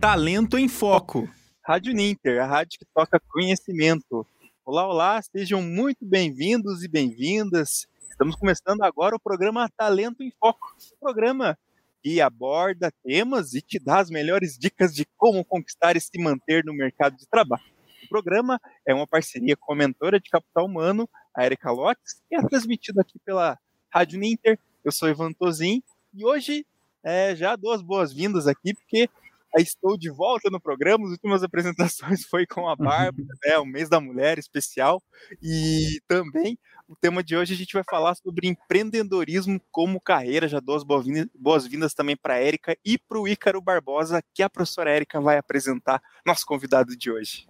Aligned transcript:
Talento 0.00 0.56
em 0.56 0.68
Foco. 0.68 1.28
Rádio 1.66 1.92
Ninter, 1.92 2.40
a 2.40 2.46
rádio 2.46 2.78
que 2.78 2.86
toca 2.94 3.18
conhecimento. 3.18 4.24
Olá, 4.64 4.86
olá, 4.86 5.20
sejam 5.20 5.60
muito 5.60 6.06
bem-vindos 6.06 6.84
e 6.84 6.88
bem-vindas. 6.88 7.88
Estamos 8.08 8.36
começando 8.36 8.82
agora 8.82 9.16
o 9.16 9.20
programa 9.20 9.68
Talento 9.76 10.22
em 10.22 10.32
Foco, 10.38 10.76
programa 11.00 11.58
que 12.00 12.20
aborda 12.20 12.92
temas 13.02 13.54
e 13.54 13.60
te 13.60 13.80
dá 13.80 13.98
as 13.98 14.08
melhores 14.08 14.56
dicas 14.56 14.94
de 14.94 15.04
como 15.16 15.44
conquistar 15.44 15.96
e 15.96 16.00
se 16.00 16.16
manter 16.16 16.64
no 16.64 16.72
mercado 16.72 17.16
de 17.16 17.26
trabalho. 17.26 17.64
O 18.04 18.08
programa 18.08 18.60
é 18.86 18.94
uma 18.94 19.06
parceria 19.06 19.56
com 19.56 19.72
a 19.72 19.76
mentora 19.76 20.20
de 20.20 20.30
capital 20.30 20.66
humano, 20.66 21.08
a 21.36 21.44
Erika 21.44 21.72
Lotz, 21.72 22.22
e 22.30 22.36
é 22.36 22.42
transmitido 22.42 23.00
aqui 23.00 23.18
pela 23.24 23.58
Rádio 23.92 24.20
Ninter. 24.20 24.60
Eu 24.84 24.92
sou 24.92 25.08
Ivan 25.08 25.32
Tozin 25.32 25.82
e 26.14 26.24
hoje 26.24 26.64
é, 27.02 27.34
já 27.34 27.56
dou 27.56 27.72
as 27.72 27.82
boas-vindas 27.82 28.46
aqui, 28.46 28.74
porque 28.74 29.10
estou 29.56 29.96
de 29.96 30.10
volta 30.10 30.50
no 30.50 30.60
programa. 30.60 31.04
As 31.06 31.12
últimas 31.12 31.42
apresentações 31.42 32.24
foi 32.24 32.46
com 32.46 32.68
a 32.68 32.76
Bárbara, 32.76 33.26
né, 33.44 33.58
o 33.58 33.64
mês 33.64 33.88
da 33.88 34.00
mulher 34.00 34.38
especial. 34.38 35.02
E 35.42 36.00
também 36.06 36.58
o 36.88 36.96
tema 36.96 37.22
de 37.22 37.36
hoje 37.36 37.54
a 37.54 37.56
gente 37.56 37.74
vai 37.74 37.82
falar 37.88 38.14
sobre 38.14 38.48
empreendedorismo 38.48 39.60
como 39.70 40.00
carreira. 40.00 40.48
Já 40.48 40.60
dou 40.60 40.76
as 40.76 40.84
boas-vindas 40.84 41.94
também 41.94 42.16
para 42.16 42.34
a 42.34 42.38
Érica 42.38 42.76
e 42.84 42.98
para 42.98 43.18
o 43.18 43.28
Ícaro 43.28 43.60
Barbosa, 43.60 44.22
que 44.34 44.42
a 44.42 44.50
professora 44.50 44.90
Érica 44.90 45.20
vai 45.20 45.38
apresentar, 45.38 46.02
nosso 46.26 46.46
convidado 46.46 46.96
de 46.96 47.10
hoje. 47.10 47.46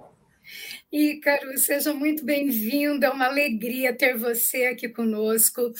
Ícaro, 0.91 1.59
seja 1.59 1.93
muito 1.93 2.25
bem-vindo, 2.25 3.05
é 3.05 3.11
uma 3.11 3.27
alegria 3.27 3.95
ter 3.95 4.17
você 4.17 4.67
aqui 4.67 4.89
conosco. 4.89 5.73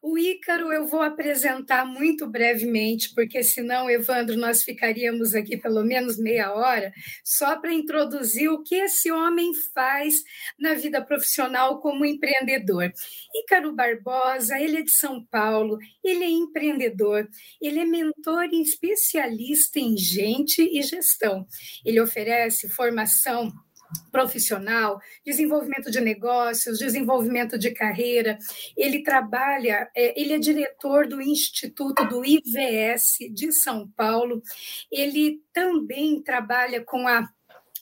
O 0.00 0.16
Ícaro 0.16 0.72
eu 0.72 0.86
vou 0.86 1.02
apresentar 1.02 1.84
muito 1.84 2.28
brevemente, 2.28 3.12
porque 3.14 3.42
senão, 3.42 3.90
Evandro, 3.90 4.36
nós 4.36 4.62
ficaríamos 4.62 5.34
aqui 5.34 5.56
pelo 5.56 5.82
menos 5.84 6.18
meia 6.18 6.52
hora 6.52 6.92
só 7.24 7.58
para 7.58 7.72
introduzir 7.72 8.48
o 8.48 8.62
que 8.62 8.76
esse 8.76 9.10
homem 9.10 9.52
faz 9.74 10.14
na 10.58 10.74
vida 10.74 11.04
profissional 11.04 11.80
como 11.80 12.04
empreendedor. 12.04 12.92
Ícaro 13.34 13.74
Barbosa, 13.74 14.58
ele 14.60 14.78
é 14.78 14.82
de 14.82 14.92
São 14.92 15.24
Paulo, 15.24 15.78
ele 16.04 16.24
é 16.24 16.30
empreendedor, 16.30 17.28
ele 17.60 17.80
é 17.80 17.84
mentor 17.84 18.44
e 18.52 18.62
especialista 18.62 19.78
em 19.78 19.96
gente 19.96 20.62
e 20.62 20.82
gestão. 20.82 21.46
Ele 21.84 22.00
oferece 22.00 22.68
formação 22.68 23.52
profissional, 24.10 25.00
desenvolvimento 25.24 25.90
de 25.90 26.00
negócios, 26.00 26.78
desenvolvimento 26.78 27.58
de 27.58 27.70
carreira. 27.70 28.38
Ele 28.76 29.02
trabalha, 29.02 29.90
é, 29.96 30.20
ele 30.20 30.34
é 30.34 30.38
diretor 30.38 31.06
do 31.06 31.20
Instituto 31.20 32.04
do 32.06 32.24
IVS 32.24 33.18
de 33.32 33.52
São 33.52 33.88
Paulo. 33.96 34.42
Ele 34.90 35.40
também 35.52 36.22
trabalha 36.22 36.82
com 36.84 37.06
a 37.06 37.28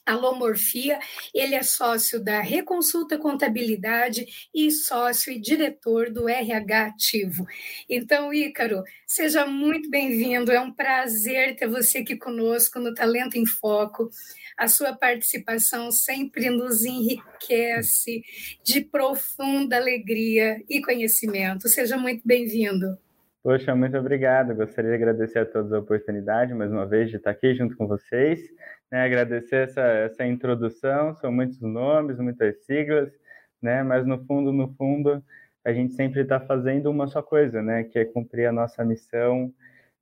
Alomorfia, 0.05 0.99
ele 1.33 1.55
é 1.55 1.61
sócio 1.63 2.23
da 2.23 2.41
Reconsulta 2.41 3.17
Contabilidade 3.17 4.25
e 4.53 4.71
sócio 4.71 5.31
e 5.31 5.39
diretor 5.39 6.11
do 6.11 6.27
RH 6.27 6.85
Ativo. 6.87 7.45
Então, 7.89 8.33
Ícaro, 8.33 8.83
seja 9.05 9.45
muito 9.45 9.89
bem-vindo, 9.89 10.51
é 10.51 10.59
um 10.59 10.73
prazer 10.73 11.55
ter 11.55 11.67
você 11.67 11.99
aqui 11.99 12.15
conosco 12.15 12.79
no 12.79 12.93
Talento 12.93 13.37
em 13.37 13.45
Foco. 13.45 14.09
A 14.57 14.67
sua 14.67 14.93
participação 14.93 15.91
sempre 15.91 16.49
nos 16.49 16.83
enriquece 16.83 18.23
de 18.63 18.81
profunda 18.81 19.77
alegria 19.77 20.63
e 20.69 20.81
conhecimento. 20.81 21.69
Seja 21.69 21.97
muito 21.97 22.21
bem-vindo. 22.25 22.97
Poxa, 23.43 23.75
muito 23.75 23.97
obrigado. 23.97 24.53
Gostaria 24.53 24.91
de 24.91 24.95
agradecer 24.97 25.39
a 25.39 25.45
todos 25.45 25.73
a 25.73 25.79
oportunidade, 25.79 26.53
mais 26.53 26.71
uma 26.71 26.85
vez, 26.85 27.09
de 27.09 27.15
estar 27.15 27.31
aqui 27.31 27.55
junto 27.55 27.75
com 27.75 27.87
vocês. 27.87 28.39
Né? 28.91 29.03
Agradecer 29.03 29.63
essa, 29.67 29.81
essa 29.81 30.25
introdução, 30.27 31.15
são 31.15 31.31
muitos 31.31 31.59
nomes, 31.59 32.19
muitas 32.19 32.63
siglas, 32.65 33.11
né? 33.59 33.81
mas 33.81 34.05
no 34.05 34.23
fundo, 34.25 34.53
no 34.53 34.71
fundo, 34.75 35.23
a 35.65 35.73
gente 35.73 35.93
sempre 35.95 36.21
está 36.21 36.39
fazendo 36.39 36.91
uma 36.91 37.07
só 37.07 37.23
coisa, 37.23 37.63
né? 37.63 37.83
que 37.83 37.97
é 37.97 38.05
cumprir 38.05 38.45
a 38.45 38.51
nossa 38.51 38.85
missão, 38.85 39.51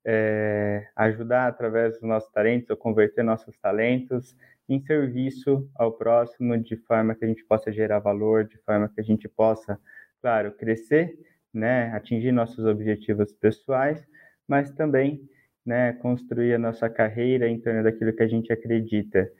é, 0.04 0.86
ajudar 0.94 1.46
através 1.46 1.94
dos 1.94 2.02
nossos 2.02 2.30
talentos, 2.30 2.68
ou 2.68 2.76
converter 2.76 3.22
nossos 3.22 3.56
talentos 3.58 4.36
em 4.68 4.78
serviço 4.82 5.66
ao 5.74 5.92
próximo, 5.92 6.58
de 6.58 6.76
forma 6.76 7.14
que 7.14 7.24
a 7.24 7.28
gente 7.28 7.44
possa 7.46 7.72
gerar 7.72 8.00
valor, 8.00 8.44
de 8.44 8.58
forma 8.58 8.86
que 8.86 9.00
a 9.00 9.04
gente 9.04 9.26
possa, 9.30 9.80
claro, 10.20 10.52
crescer 10.52 11.16
né, 11.52 11.90
atingir 11.92 12.32
nossos 12.32 12.64
objetivos 12.64 13.32
pessoais, 13.32 14.04
mas 14.46 14.70
também 14.72 15.28
né, 15.64 15.92
construir 15.94 16.54
a 16.54 16.58
nossa 16.58 16.88
carreira 16.88 17.48
em 17.48 17.60
torno 17.60 17.82
daquilo 17.82 18.12
que 18.12 18.22
a 18.22 18.28
gente 18.28 18.52
acredita. 18.52 19.30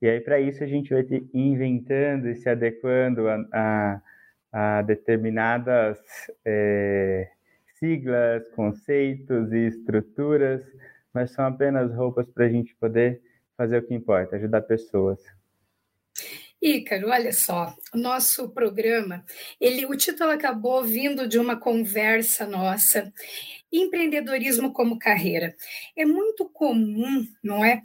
E 0.00 0.08
aí, 0.08 0.20
para 0.20 0.40
isso, 0.40 0.62
a 0.64 0.66
gente 0.66 0.92
vai 0.92 1.04
ter 1.04 1.24
inventando 1.32 2.28
e 2.28 2.34
se 2.34 2.48
adequando 2.48 3.28
a, 3.28 3.36
a, 3.52 4.02
a 4.52 4.82
determinadas 4.82 5.98
é, 6.44 7.30
siglas, 7.78 8.48
conceitos 8.50 9.52
e 9.52 9.66
estruturas, 9.66 10.64
mas 11.14 11.30
são 11.30 11.46
apenas 11.46 11.94
roupas 11.94 12.28
para 12.30 12.46
a 12.46 12.48
gente 12.48 12.74
poder 12.76 13.20
fazer 13.56 13.78
o 13.78 13.82
que 13.86 13.94
importa, 13.94 14.36
ajudar 14.36 14.62
pessoas. 14.62 15.20
Ícaro, 16.62 17.08
olha 17.10 17.32
só, 17.32 17.74
o 17.92 17.98
nosso 17.98 18.48
programa, 18.50 19.24
ele, 19.60 19.84
o 19.84 19.96
título 19.96 20.30
acabou 20.30 20.84
vindo 20.84 21.26
de 21.26 21.36
uma 21.36 21.56
conversa 21.58 22.46
nossa, 22.46 23.12
empreendedorismo 23.72 24.72
como 24.72 24.96
carreira. 24.96 25.56
É 25.96 26.04
muito 26.04 26.48
comum, 26.48 27.26
não 27.42 27.64
é, 27.64 27.82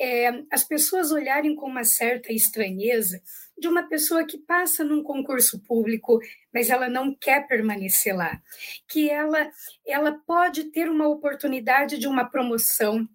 é 0.00 0.44
as 0.48 0.62
pessoas 0.62 1.10
olharem 1.10 1.56
com 1.56 1.66
uma 1.66 1.82
certa 1.82 2.32
estranheza 2.32 3.20
de 3.58 3.66
uma 3.66 3.88
pessoa 3.88 4.24
que 4.24 4.38
passa 4.38 4.84
num 4.84 5.02
concurso 5.02 5.58
público, 5.64 6.20
mas 6.54 6.70
ela 6.70 6.88
não 6.88 7.12
quer 7.12 7.48
permanecer 7.48 8.14
lá, 8.14 8.40
que 8.88 9.10
ela, 9.10 9.50
ela 9.84 10.12
pode 10.24 10.70
ter 10.70 10.88
uma 10.88 11.08
oportunidade 11.08 11.98
de 11.98 12.06
uma 12.06 12.24
promoção 12.24 13.08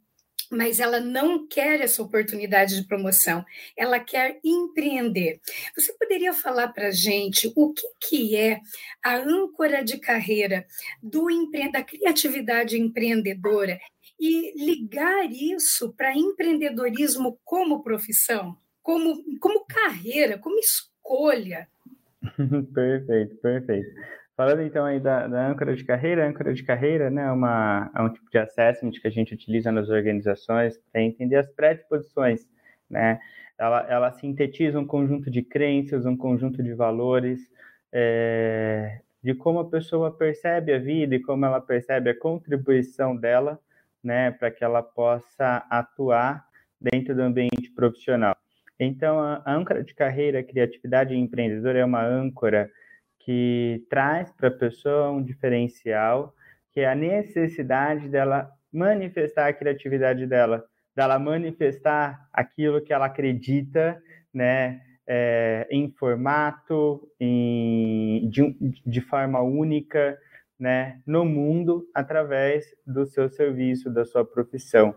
mas 0.51 0.79
ela 0.79 0.99
não 0.99 1.47
quer 1.47 1.81
essa 1.81 2.01
oportunidade 2.01 2.75
de 2.75 2.87
promoção, 2.87 3.45
ela 3.75 3.99
quer 3.99 4.39
empreender. 4.43 5.39
Você 5.75 5.93
poderia 5.93 6.33
falar 6.33 6.69
para 6.69 6.87
a 6.87 6.91
gente 6.91 7.51
o 7.55 7.73
que, 7.73 7.87
que 7.99 8.35
é 8.35 8.59
a 9.03 9.15
âncora 9.15 9.83
de 9.83 9.97
carreira 9.97 10.65
do 11.01 11.29
empre... 11.29 11.71
da 11.71 11.83
criatividade 11.83 12.79
empreendedora 12.79 13.79
e 14.19 14.53
ligar 14.65 15.25
isso 15.31 15.93
para 15.93 16.15
empreendedorismo 16.15 17.39
como 17.43 17.83
profissão, 17.83 18.57
como, 18.81 19.23
como 19.39 19.65
carreira, 19.65 20.37
como 20.37 20.59
escolha? 20.59 21.67
perfeito, 22.73 23.35
perfeito. 23.37 23.89
Falando 24.35 24.61
então 24.61 24.83
aí 24.83 24.99
da, 24.99 25.27
da, 25.27 25.47
âncora 25.47 25.75
de 25.75 25.83
carreira, 25.85 26.25
a 26.25 26.29
âncora 26.29 26.53
de 26.53 26.61
carreira 26.61 27.09
né, 27.09 27.23
é, 27.23 27.31
uma, 27.31 27.89
é 27.95 28.01
um 28.01 28.09
tipo 28.09 28.29
de 28.29 28.37
assessment 28.37 28.91
que 28.91 29.07
a 29.07 29.11
gente 29.11 29.33
utiliza 29.33 29.71
nas 29.71 29.89
organizações 29.89 30.77
para 30.91 31.01
entender 31.01 31.37
as 31.37 31.47
predisposições. 31.47 32.45
Né? 32.89 33.19
Ela, 33.57 33.85
ela 33.89 34.11
sintetiza 34.11 34.77
um 34.77 34.85
conjunto 34.85 35.31
de 35.31 35.41
crenças, 35.41 36.05
um 36.05 36.17
conjunto 36.17 36.61
de 36.61 36.73
valores, 36.73 37.49
é, 37.93 38.99
de 39.23 39.33
como 39.33 39.59
a 39.59 39.69
pessoa 39.69 40.11
percebe 40.11 40.73
a 40.73 40.79
vida 40.79 41.15
e 41.15 41.21
como 41.21 41.45
ela 41.45 41.61
percebe 41.61 42.09
a 42.09 42.19
contribuição 42.19 43.15
dela 43.15 43.57
né, 44.03 44.31
para 44.31 44.51
que 44.51 44.63
ela 44.63 44.83
possa 44.83 45.65
atuar 45.69 46.45
dentro 46.79 47.15
do 47.15 47.21
ambiente 47.21 47.71
profissional. 47.73 48.35
Então, 48.79 49.19
a, 49.19 49.41
âncora 49.47 49.81
de 49.83 49.95
carreira, 49.95 50.43
criatividade 50.43 51.13
e 51.13 51.17
empreendedor 51.17 51.75
é 51.75 51.85
uma 51.85 52.05
âncora 52.05 52.69
que 53.25 53.83
traz 53.89 54.31
para 54.31 54.49
a 54.49 54.51
pessoa 54.51 55.09
um 55.09 55.23
diferencial, 55.23 56.35
que 56.71 56.81
é 56.81 56.87
a 56.87 56.93
necessidade 56.93 58.07
dela 58.07 58.51
manifestar 58.71 59.47
a 59.47 59.53
criatividade 59.53 60.27
dela, 60.27 60.63
dela 60.95 61.17
manifestar 61.17 62.29
aquilo 62.31 62.81
que 62.81 62.93
ela 62.93 63.07
acredita, 63.07 63.99
né, 64.31 64.79
é, 65.07 65.67
em 65.71 65.89
formato, 65.89 67.09
em, 67.19 68.29
de, 68.29 68.55
de 68.85 69.01
forma 69.01 69.41
única, 69.41 70.17
né, 70.59 71.01
no 71.05 71.25
mundo, 71.25 71.89
através 71.95 72.75
do 72.85 73.07
seu 73.07 73.27
serviço, 73.27 73.89
da 73.89 74.05
sua 74.05 74.23
profissão. 74.23 74.93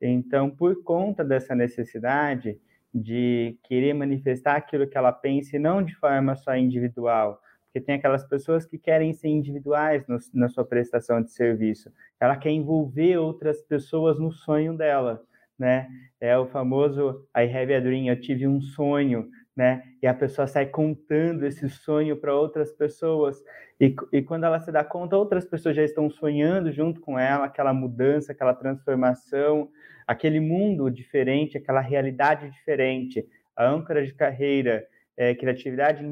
Então, 0.00 0.50
por 0.50 0.82
conta 0.82 1.24
dessa 1.24 1.54
necessidade 1.54 2.60
de 2.92 3.58
querer 3.64 3.94
manifestar 3.94 4.56
aquilo 4.56 4.86
que 4.86 4.98
ela 4.98 5.12
pensa, 5.12 5.56
e 5.56 5.58
não 5.58 5.82
de 5.82 5.94
forma 5.96 6.36
só 6.36 6.54
individual, 6.56 7.40
porque 7.74 7.80
tem 7.80 7.96
aquelas 7.96 8.24
pessoas 8.24 8.64
que 8.64 8.78
querem 8.78 9.12
ser 9.12 9.26
individuais 9.26 10.06
no, 10.06 10.16
na 10.32 10.48
sua 10.48 10.64
prestação 10.64 11.20
de 11.20 11.32
serviço. 11.32 11.90
Ela 12.20 12.36
quer 12.36 12.50
envolver 12.50 13.18
outras 13.18 13.60
pessoas 13.62 14.16
no 14.16 14.30
sonho 14.30 14.76
dela, 14.76 15.20
né? 15.58 15.88
É 16.20 16.38
o 16.38 16.46
famoso 16.46 17.26
I 17.36 17.52
have 17.52 17.74
a 17.74 17.80
dream, 17.80 18.06
eu 18.06 18.20
tive 18.20 18.46
um 18.46 18.60
sonho, 18.60 19.28
né? 19.56 19.82
E 20.00 20.06
a 20.06 20.14
pessoa 20.14 20.46
sai 20.46 20.66
contando 20.66 21.44
esse 21.44 21.68
sonho 21.68 22.16
para 22.16 22.32
outras 22.32 22.70
pessoas, 22.70 23.42
e, 23.80 23.92
e 24.12 24.22
quando 24.22 24.44
ela 24.44 24.60
se 24.60 24.70
dá 24.70 24.84
conta, 24.84 25.16
outras 25.16 25.44
pessoas 25.44 25.74
já 25.74 25.82
estão 25.82 26.08
sonhando 26.08 26.70
junto 26.70 27.00
com 27.00 27.18
ela, 27.18 27.46
aquela 27.46 27.74
mudança, 27.74 28.30
aquela 28.30 28.54
transformação, 28.54 29.68
aquele 30.06 30.38
mundo 30.38 30.88
diferente, 30.88 31.58
aquela 31.58 31.80
realidade 31.80 32.48
diferente. 32.50 33.26
A 33.56 33.68
âncora 33.68 34.06
de 34.06 34.14
carreira, 34.14 34.86
é, 35.16 35.34
criatividade 35.34 36.02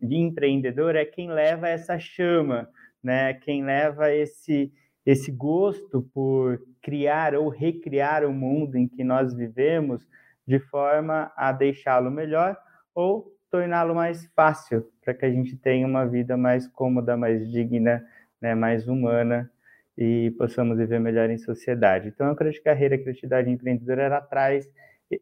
de 0.00 0.16
empreendedor 0.16 0.94
é 0.96 1.04
quem 1.04 1.28
leva 1.28 1.68
essa 1.68 1.98
chama, 1.98 2.68
né? 3.02 3.34
Quem 3.34 3.64
leva 3.64 4.12
esse 4.12 4.72
esse 5.06 5.30
gosto 5.30 6.02
por 6.14 6.58
criar 6.80 7.34
ou 7.34 7.50
recriar 7.50 8.24
o 8.24 8.32
mundo 8.32 8.76
em 8.76 8.88
que 8.88 9.04
nós 9.04 9.34
vivemos 9.34 10.08
de 10.46 10.58
forma 10.58 11.30
a 11.36 11.52
deixá-lo 11.52 12.10
melhor 12.10 12.56
ou 12.94 13.30
torná-lo 13.50 13.94
mais 13.94 14.26
fácil, 14.34 14.90
para 15.04 15.12
que 15.12 15.26
a 15.26 15.30
gente 15.30 15.56
tenha 15.56 15.86
uma 15.86 16.06
vida 16.06 16.36
mais 16.36 16.66
cômoda, 16.66 17.16
mais 17.16 17.46
digna, 17.50 18.02
né, 18.40 18.54
mais 18.54 18.88
humana 18.88 19.50
e 19.96 20.34
possamos 20.38 20.76
viver 20.76 20.98
melhor 20.98 21.30
em 21.30 21.38
sociedade. 21.38 22.08
Então, 22.08 22.28
a 22.28 22.36
carreira, 22.62 22.96
a 22.96 22.98
criatividade 22.98 23.50
empreendedora, 23.50 24.02
ela 24.02 24.20
traz 24.20 24.68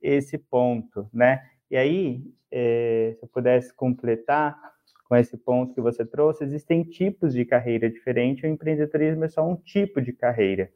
esse 0.01 0.39
ponto, 0.39 1.09
né? 1.13 1.43
E 1.73 1.77
aí, 1.79 2.23
é, 2.51 3.15
se 3.19 3.25
eu 3.25 3.29
pudesse 3.29 3.75
completar 3.75 4.55
com 5.09 5.17
esse 5.17 5.39
ponto 5.39 5.75
que 5.75 5.81
você 5.81 6.05
trouxe, 6.05 6.45
existem 6.45 6.85
tipos 6.85 7.33
de 7.33 7.47
carreira 7.47 7.89
diferentes, 7.89 8.45
o 8.45 8.47
empreendedorismo 8.47 9.25
é 9.25 9.29
só 9.29 9.49
um 9.49 9.57
tipo 9.57 9.99
de 10.03 10.13
carreira, 10.13 10.71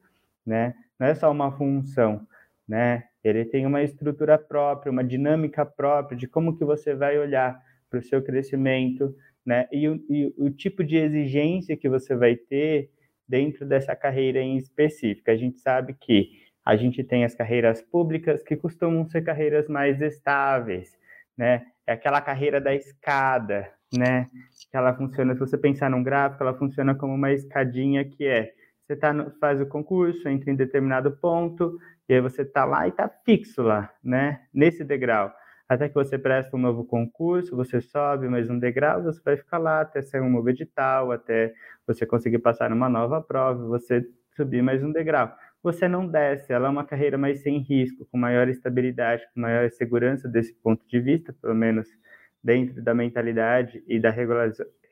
né? 0.44 0.74
Não 0.98 1.06
é 1.06 1.14
só 1.14 1.30
uma 1.30 1.52
função, 1.54 2.26
né? 2.66 3.04
Ele 3.22 3.44
tem 3.44 3.66
uma 3.66 3.82
estrutura 3.82 4.38
própria, 4.38 4.90
uma 4.90 5.04
dinâmica 5.04 5.66
própria 5.66 6.16
de 6.16 6.26
como 6.26 6.56
que 6.56 6.64
você 6.64 6.94
vai 6.94 7.18
olhar 7.18 7.60
para 7.90 7.98
o 7.98 8.02
seu 8.02 8.22
crescimento, 8.22 9.14
né? 9.44 9.68
E 9.70 9.86
o, 9.86 10.02
e 10.08 10.34
o 10.38 10.48
tipo 10.48 10.82
de 10.82 10.96
exigência 10.96 11.76
que 11.76 11.90
você 11.90 12.16
vai 12.16 12.36
ter 12.36 12.90
dentro 13.28 13.66
dessa 13.66 13.94
carreira 13.94 14.40
em 14.40 14.56
específico. 14.56 15.30
A 15.30 15.36
gente 15.36 15.60
sabe 15.60 15.94
que 16.00 16.30
a 16.66 16.74
gente 16.74 17.04
tem 17.04 17.24
as 17.24 17.32
carreiras 17.32 17.80
públicas 17.80 18.42
que 18.42 18.56
costumam 18.56 19.08
ser 19.08 19.22
carreiras 19.22 19.68
mais 19.68 20.02
estáveis, 20.02 20.90
né? 21.38 21.64
É 21.86 21.92
aquela 21.92 22.20
carreira 22.20 22.60
da 22.60 22.74
escada, 22.74 23.70
né? 23.96 24.26
Que 24.68 24.76
ela 24.76 24.92
funciona, 24.92 25.34
se 25.34 25.38
você 25.38 25.56
pensar 25.56 25.88
num 25.88 26.02
gráfico, 26.02 26.42
ela 26.42 26.58
funciona 26.58 26.92
como 26.92 27.14
uma 27.14 27.32
escadinha 27.32 28.04
que 28.04 28.26
é 28.26 28.52
você 28.84 28.96
tá 28.96 29.12
no, 29.12 29.30
faz 29.38 29.60
o 29.60 29.66
concurso, 29.66 30.28
entra 30.28 30.50
em 30.50 30.56
determinado 30.56 31.10
ponto, 31.12 31.76
e 32.08 32.14
aí 32.14 32.20
você 32.20 32.42
está 32.42 32.64
lá 32.64 32.86
e 32.86 32.90
está 32.90 33.08
fixo 33.24 33.62
lá, 33.62 33.92
né? 34.02 34.40
Nesse 34.52 34.82
degrau. 34.82 35.32
Até 35.68 35.88
que 35.88 35.94
você 35.94 36.18
presta 36.18 36.56
um 36.56 36.60
novo 36.60 36.84
concurso, 36.84 37.54
você 37.54 37.80
sobe 37.80 38.28
mais 38.28 38.50
um 38.50 38.58
degrau, 38.58 39.02
você 39.02 39.20
vai 39.24 39.36
ficar 39.36 39.58
lá 39.58 39.80
até 39.82 40.02
sair 40.02 40.20
um 40.20 40.30
novo 40.30 40.50
edital, 40.50 41.12
até 41.12 41.52
você 41.86 42.04
conseguir 42.04 42.38
passar 42.38 42.70
numa 42.70 42.88
nova 42.88 43.20
prova, 43.20 43.66
você 43.66 44.04
subir 44.36 44.62
mais 44.62 44.82
um 44.82 44.92
degrau. 44.92 45.32
Você 45.66 45.88
não 45.88 46.06
desce, 46.06 46.52
ela 46.52 46.68
é 46.68 46.70
uma 46.70 46.84
carreira 46.84 47.18
mais 47.18 47.42
sem 47.42 47.58
risco, 47.58 48.06
com 48.06 48.16
maior 48.16 48.48
estabilidade, 48.48 49.26
com 49.34 49.40
maior 49.40 49.68
segurança 49.68 50.28
desse 50.28 50.54
ponto 50.54 50.86
de 50.86 51.00
vista, 51.00 51.34
pelo 51.42 51.56
menos 51.56 51.88
dentro 52.40 52.80
da 52.80 52.94
mentalidade 52.94 53.82
e 53.84 53.98
da 53.98 54.14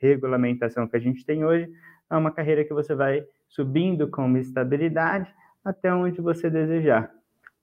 regulamentação 0.00 0.88
que 0.88 0.96
a 0.96 0.98
gente 0.98 1.24
tem 1.24 1.44
hoje. 1.44 1.70
É 2.10 2.16
uma 2.16 2.32
carreira 2.32 2.64
que 2.64 2.74
você 2.74 2.92
vai 2.92 3.24
subindo 3.46 4.10
com 4.10 4.36
estabilidade 4.36 5.32
até 5.64 5.94
onde 5.94 6.20
você 6.20 6.50
desejar. 6.50 7.08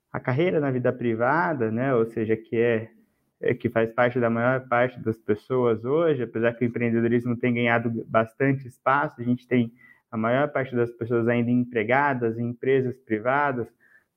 A 0.10 0.18
carreira 0.18 0.62
na 0.62 0.72
vida 0.72 0.94
privada, 0.94 1.70
né, 1.70 1.94
ou 1.94 2.06
seja, 2.06 2.38
que 2.38 2.56
é, 2.56 2.92
é 3.42 3.54
que 3.54 3.70
faz 3.70 3.92
parte 3.92 4.22
da 4.22 4.30
maior 4.30 4.70
parte 4.70 4.98
das 5.02 5.18
pessoas 5.18 5.84
hoje, 5.84 6.24
apesar 6.24 6.54
que 6.54 6.64
o 6.64 6.68
empreendedorismo 6.70 7.36
tem 7.36 7.54
ganhado 7.54 7.92
bastante 8.08 8.66
espaço, 8.70 9.20
a 9.20 9.24
gente 9.26 9.46
tem 9.46 9.70
a 10.12 10.18
maior 10.18 10.52
parte 10.52 10.76
das 10.76 10.92
pessoas 10.92 11.28
ainda 11.28 11.50
empregadas 11.50 12.38
em 12.38 12.50
empresas 12.50 12.98
privadas, 13.00 13.68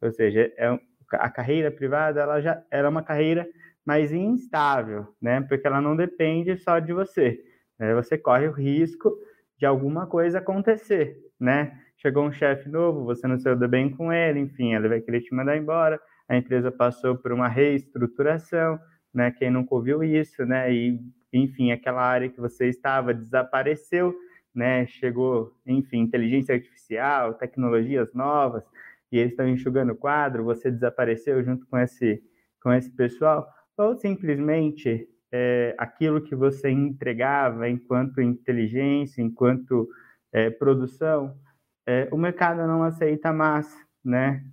ou 0.03 0.11
seja, 0.11 0.53
é, 0.57 0.79
a 1.13 1.31
carreira 1.31 1.71
privada 1.71 2.21
ela 2.21 2.41
já 2.41 2.63
era 2.71 2.89
é 2.89 2.91
uma 2.91 3.03
carreira 3.03 3.49
mais 3.87 4.13
instável, 4.13 5.07
né? 5.21 5.41
Porque 5.43 5.67
ela 5.67 5.81
não 5.81 5.95
depende 5.95 6.57
só 6.57 6.79
de 6.79 6.93
você. 6.93 7.41
Né? 7.79 7.95
Você 7.95 8.19
corre 8.19 8.49
o 8.49 8.53
risco 8.53 9.15
de 9.59 9.67
alguma 9.67 10.07
coisa 10.07 10.39
acontecer, 10.39 11.17
né? 11.39 11.79
chegou 12.05 12.27
um 12.27 12.33
chefe 12.33 12.69
novo, 12.69 13.05
você 13.05 13.27
não 13.27 13.39
se 13.39 13.55
deu 13.55 13.69
bem 13.69 13.89
com 13.89 14.13
ele, 14.13 14.39
enfim, 14.39 14.75
ele 14.75 14.89
vai 14.89 15.01
querer 15.01 15.23
te 15.23 15.35
mandar 15.35 15.57
embora, 15.57 15.99
a 16.29 16.37
empresa 16.37 16.71
passou 16.71 17.17
por 17.17 17.33
uma 17.33 17.49
reestruturação, 17.49 18.79
né? 19.13 19.31
Quem 19.31 19.51
nunca 19.51 19.75
ouviu 19.75 20.05
isso, 20.05 20.45
né? 20.45 20.71
E, 20.71 21.01
enfim, 21.33 21.73
aquela 21.73 22.03
área 22.03 22.29
que 22.29 22.39
você 22.39 22.67
estava 22.69 23.15
desapareceu, 23.15 24.15
né? 24.55 24.87
Chegou, 24.87 25.53
enfim, 25.67 25.99
inteligência 25.99 26.55
artificial, 26.55 27.35
tecnologias 27.35 28.13
novas, 28.15 28.65
e 29.11 29.19
eles 29.19 29.33
estão 29.33 29.49
enxugando 29.49 29.93
o 29.93 29.97
quadro, 29.97 30.45
você 30.45 30.71
desapareceu 30.71 31.43
junto 31.45 31.67
com 31.67 31.79
esse, 31.79 32.23
com 32.63 32.73
esse 32.73 32.91
pessoal, 32.91 33.49
ou 33.77 33.97
simplesmente 33.97 35.09
é, 35.33 35.75
aquilo 35.79 36.21
que 36.23 36.35
você 36.35 36.71
entregava 36.71 37.69
enquanto 37.69 38.21
inteligência, 38.21 39.21
enquanto 39.21 39.89
é, 40.33 40.51
produção, 40.51 41.37
é, 41.87 42.09
o 42.11 42.17
mercado 42.17 42.67
não 42.67 42.83
aceita 42.83 43.33
mais, 43.33 43.69
né? 44.05 44.45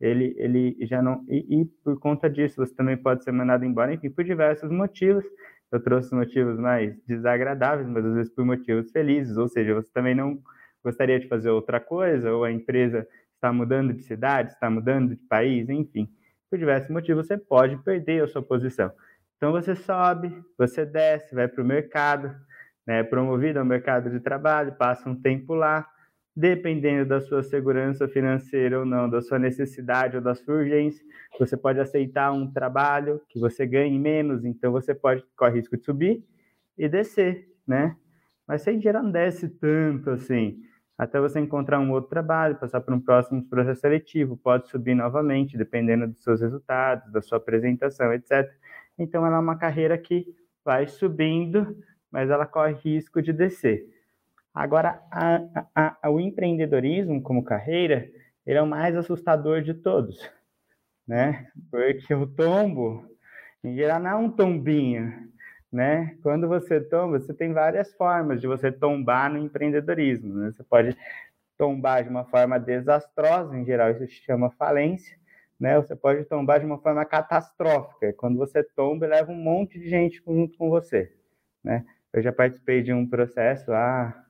Ele, 0.00 0.34
ele 0.38 0.76
já 0.86 1.02
não. 1.02 1.24
E, 1.28 1.60
e, 1.60 1.64
por 1.84 1.98
conta 1.98 2.28
disso, 2.28 2.56
você 2.56 2.74
também 2.74 2.96
pode 2.96 3.22
ser 3.22 3.32
mandado 3.32 3.64
embora, 3.64 3.92
enfim, 3.92 4.10
por 4.10 4.24
diversos 4.24 4.70
motivos. 4.70 5.24
Eu 5.70 5.82
trouxe 5.82 6.14
motivos 6.14 6.58
mais 6.58 6.96
desagradáveis, 7.06 7.88
mas 7.88 8.04
às 8.04 8.14
vezes 8.14 8.34
por 8.34 8.44
motivos 8.44 8.90
felizes, 8.90 9.36
ou 9.36 9.48
seja, 9.48 9.74
você 9.74 9.90
também 9.92 10.14
não 10.14 10.38
gostaria 10.82 11.20
de 11.20 11.28
fazer 11.28 11.50
outra 11.50 11.78
coisa, 11.78 12.32
ou 12.32 12.44
a 12.44 12.50
empresa 12.50 13.06
está 13.34 13.52
mudando 13.52 13.92
de 13.92 14.02
cidade, 14.02 14.52
está 14.52 14.68
mudando 14.68 15.10
de 15.10 15.22
país, 15.26 15.68
enfim. 15.68 16.08
Por 16.50 16.58
diversos 16.58 16.90
motivos, 16.90 17.26
você 17.26 17.38
pode 17.38 17.76
perder 17.84 18.24
a 18.24 18.28
sua 18.28 18.42
posição. 18.42 18.90
Então, 19.36 19.52
você 19.52 19.74
sobe, 19.74 20.30
você 20.58 20.84
desce, 20.84 21.34
vai 21.34 21.48
para 21.48 21.62
o 21.62 21.66
mercado, 21.66 22.34
né, 22.86 23.02
promovido 23.02 23.58
ao 23.58 23.64
mercado 23.64 24.10
de 24.10 24.20
trabalho, 24.20 24.76
passa 24.76 25.08
um 25.08 25.14
tempo 25.14 25.54
lá, 25.54 25.86
dependendo 26.34 27.08
da 27.08 27.20
sua 27.20 27.42
segurança 27.42 28.08
financeira 28.08 28.78
ou 28.78 28.86
não, 28.86 29.08
da 29.08 29.20
sua 29.20 29.38
necessidade 29.38 30.16
ou 30.16 30.22
da 30.22 30.34
sua 30.34 30.54
urgência, 30.56 31.04
você 31.38 31.56
pode 31.56 31.80
aceitar 31.80 32.32
um 32.32 32.50
trabalho 32.50 33.20
que 33.28 33.38
você 33.38 33.66
ganhe 33.66 33.98
menos, 33.98 34.44
então 34.44 34.72
você 34.72 34.94
pode 34.94 35.24
correr 35.36 35.56
risco 35.56 35.76
de 35.76 35.84
subir 35.84 36.24
e 36.78 36.88
descer, 36.88 37.48
né? 37.66 37.96
Mas 38.46 38.62
você 38.62 38.72
em 38.72 38.80
geral 38.80 39.02
não 39.02 39.10
desce 39.10 39.48
tanto 39.48 40.10
assim, 40.10 40.62
até 40.96 41.18
você 41.18 41.40
encontrar 41.40 41.80
um 41.80 41.90
outro 41.92 42.10
trabalho, 42.10 42.56
passar 42.56 42.80
por 42.80 42.92
um 42.92 43.00
próximo 43.00 43.42
processo 43.48 43.80
seletivo, 43.80 44.36
pode 44.36 44.68
subir 44.68 44.94
novamente, 44.94 45.56
dependendo 45.56 46.06
dos 46.06 46.22
seus 46.22 46.40
resultados, 46.40 47.10
da 47.10 47.22
sua 47.22 47.38
apresentação, 47.38 48.12
etc. 48.12 48.50
Então 48.98 49.26
ela 49.26 49.36
é 49.36 49.40
uma 49.40 49.56
carreira 49.56 49.96
que 49.96 50.26
vai 50.62 50.86
subindo, 50.86 51.76
mas 52.10 52.28
ela 52.28 52.44
corre 52.44 52.74
risco 52.74 53.22
de 53.22 53.32
descer. 53.32 53.86
Agora, 54.54 55.00
a, 55.10 55.64
a, 55.74 55.96
a, 56.02 56.10
o 56.10 56.20
empreendedorismo 56.20 57.22
como 57.22 57.44
carreira, 57.44 58.10
ele 58.44 58.58
é 58.58 58.62
o 58.62 58.66
mais 58.66 58.96
assustador 58.96 59.62
de 59.62 59.74
todos, 59.74 60.28
né? 61.06 61.48
Porque 61.70 62.12
o 62.14 62.26
tombo, 62.26 63.06
em 63.62 63.76
geral, 63.76 64.00
não 64.00 64.10
é 64.10 64.14
um 64.16 64.30
tombinho, 64.30 65.30
né? 65.72 66.16
Quando 66.22 66.48
você 66.48 66.80
tomba, 66.80 67.20
você 67.20 67.32
tem 67.32 67.52
várias 67.52 67.94
formas 67.94 68.40
de 68.40 68.48
você 68.48 68.72
tombar 68.72 69.30
no 69.30 69.38
empreendedorismo, 69.38 70.34
né? 70.34 70.50
Você 70.50 70.64
pode 70.64 70.96
tombar 71.56 72.02
de 72.02 72.08
uma 72.08 72.24
forma 72.24 72.58
desastrosa, 72.58 73.56
em 73.56 73.64
geral 73.64 73.90
isso 73.92 74.06
se 74.06 74.22
chama 74.24 74.50
falência, 74.50 75.16
né? 75.60 75.76
Você 75.76 75.94
pode 75.94 76.24
tombar 76.24 76.58
de 76.58 76.66
uma 76.66 76.78
forma 76.78 77.04
catastrófica, 77.04 78.12
quando 78.14 78.36
você 78.36 78.64
tomba 78.64 79.06
leva 79.06 79.30
um 79.30 79.36
monte 79.36 79.78
de 79.78 79.88
gente 79.88 80.20
junto 80.26 80.58
com 80.58 80.68
você, 80.70 81.14
né? 81.62 81.84
Eu 82.12 82.20
já 82.20 82.32
participei 82.32 82.82
de 82.82 82.92
um 82.92 83.06
processo 83.06 83.70
lá 83.70 84.26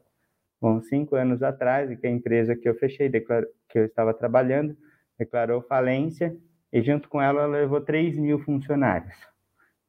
Bom, 0.61 0.81
cinco 0.83 1.17
anos 1.17 1.43
atrás, 1.43 1.99
que 1.99 2.07
a 2.07 2.11
empresa 2.11 2.55
que 2.55 2.69
eu 2.69 2.75
fechei, 2.75 3.11
que 3.11 3.79
eu 3.79 3.87
estava 3.87 4.13
trabalhando, 4.13 4.77
declarou 5.19 5.63
falência 5.63 6.37
e 6.73 6.83
junto 6.83 7.09
com 7.09 7.21
ela 7.21 7.47
levou 7.47 7.81
3 7.81 8.17
mil 8.19 8.39
funcionários. 8.41 9.15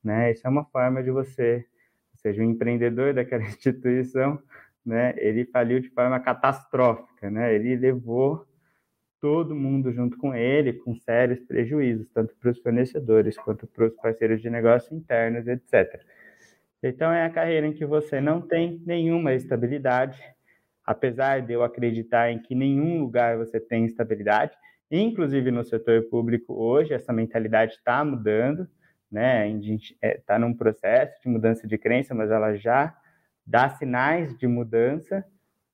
Né? 0.04 0.32
Isso 0.32 0.46
é 0.48 0.50
uma 0.50 0.66
forma 0.66 1.04
de 1.04 1.12
você, 1.12 1.66
seja, 2.16 2.42
um 2.42 2.50
empreendedor 2.50 3.14
daquela 3.14 3.44
instituição, 3.46 4.42
né? 4.86 5.14
ele 5.18 5.46
faliu 5.46 5.80
de 5.80 5.90
forma 5.90 6.20
catastrófica, 6.20 7.30
né? 7.30 7.54
ele 7.54 7.76
levou 7.76 8.48
todo 9.20 9.56
mundo 9.56 9.92
junto 9.92 10.18
com 10.18 10.34
ele, 10.34 10.74
com 10.74 10.96
sérios 10.96 11.40
prejuízos, 11.42 12.10
tanto 12.10 12.36
para 12.36 12.50
os 12.50 12.60
fornecedores 12.60 13.38
quanto 13.38 13.68
para 13.68 13.86
os 13.86 13.96
parceiros 13.96 14.42
de 14.42 14.50
negócio 14.50 14.96
internos, 14.96 15.48
etc. 15.48 16.02
Então, 16.82 17.12
é 17.12 17.24
a 17.24 17.30
carreira 17.30 17.68
em 17.68 17.74
que 17.74 17.86
você 17.86 18.20
não 18.20 18.42
tem 18.42 18.82
nenhuma 18.84 19.34
estabilidade, 19.36 20.20
apesar 20.86 21.42
de 21.42 21.54
eu 21.54 21.64
acreditar 21.64 22.32
em 22.32 22.40
que 22.40 22.56
nenhum 22.56 23.00
lugar 23.00 23.38
você 23.38 23.60
tem 23.60 23.86
estabilidade, 23.86 24.54
inclusive 24.90 25.52
no 25.52 25.64
setor 25.64 26.04
público 26.04 26.54
hoje 26.54 26.94
essa 26.94 27.14
mentalidade 27.14 27.74
está 27.74 28.04
mudando, 28.04 28.68
né? 29.12 29.50
Está 29.50 29.98
é, 30.02 30.22
tá 30.26 30.40
num 30.40 30.54
processo 30.54 31.22
de 31.22 31.30
mudança 31.30 31.68
de 31.68 31.78
crença, 31.78 32.16
mas 32.16 32.32
ela 32.32 32.56
já 32.56 32.96
dá 33.46 33.70
sinais 33.70 34.38
de 34.38 34.48
mudança, 34.48 35.26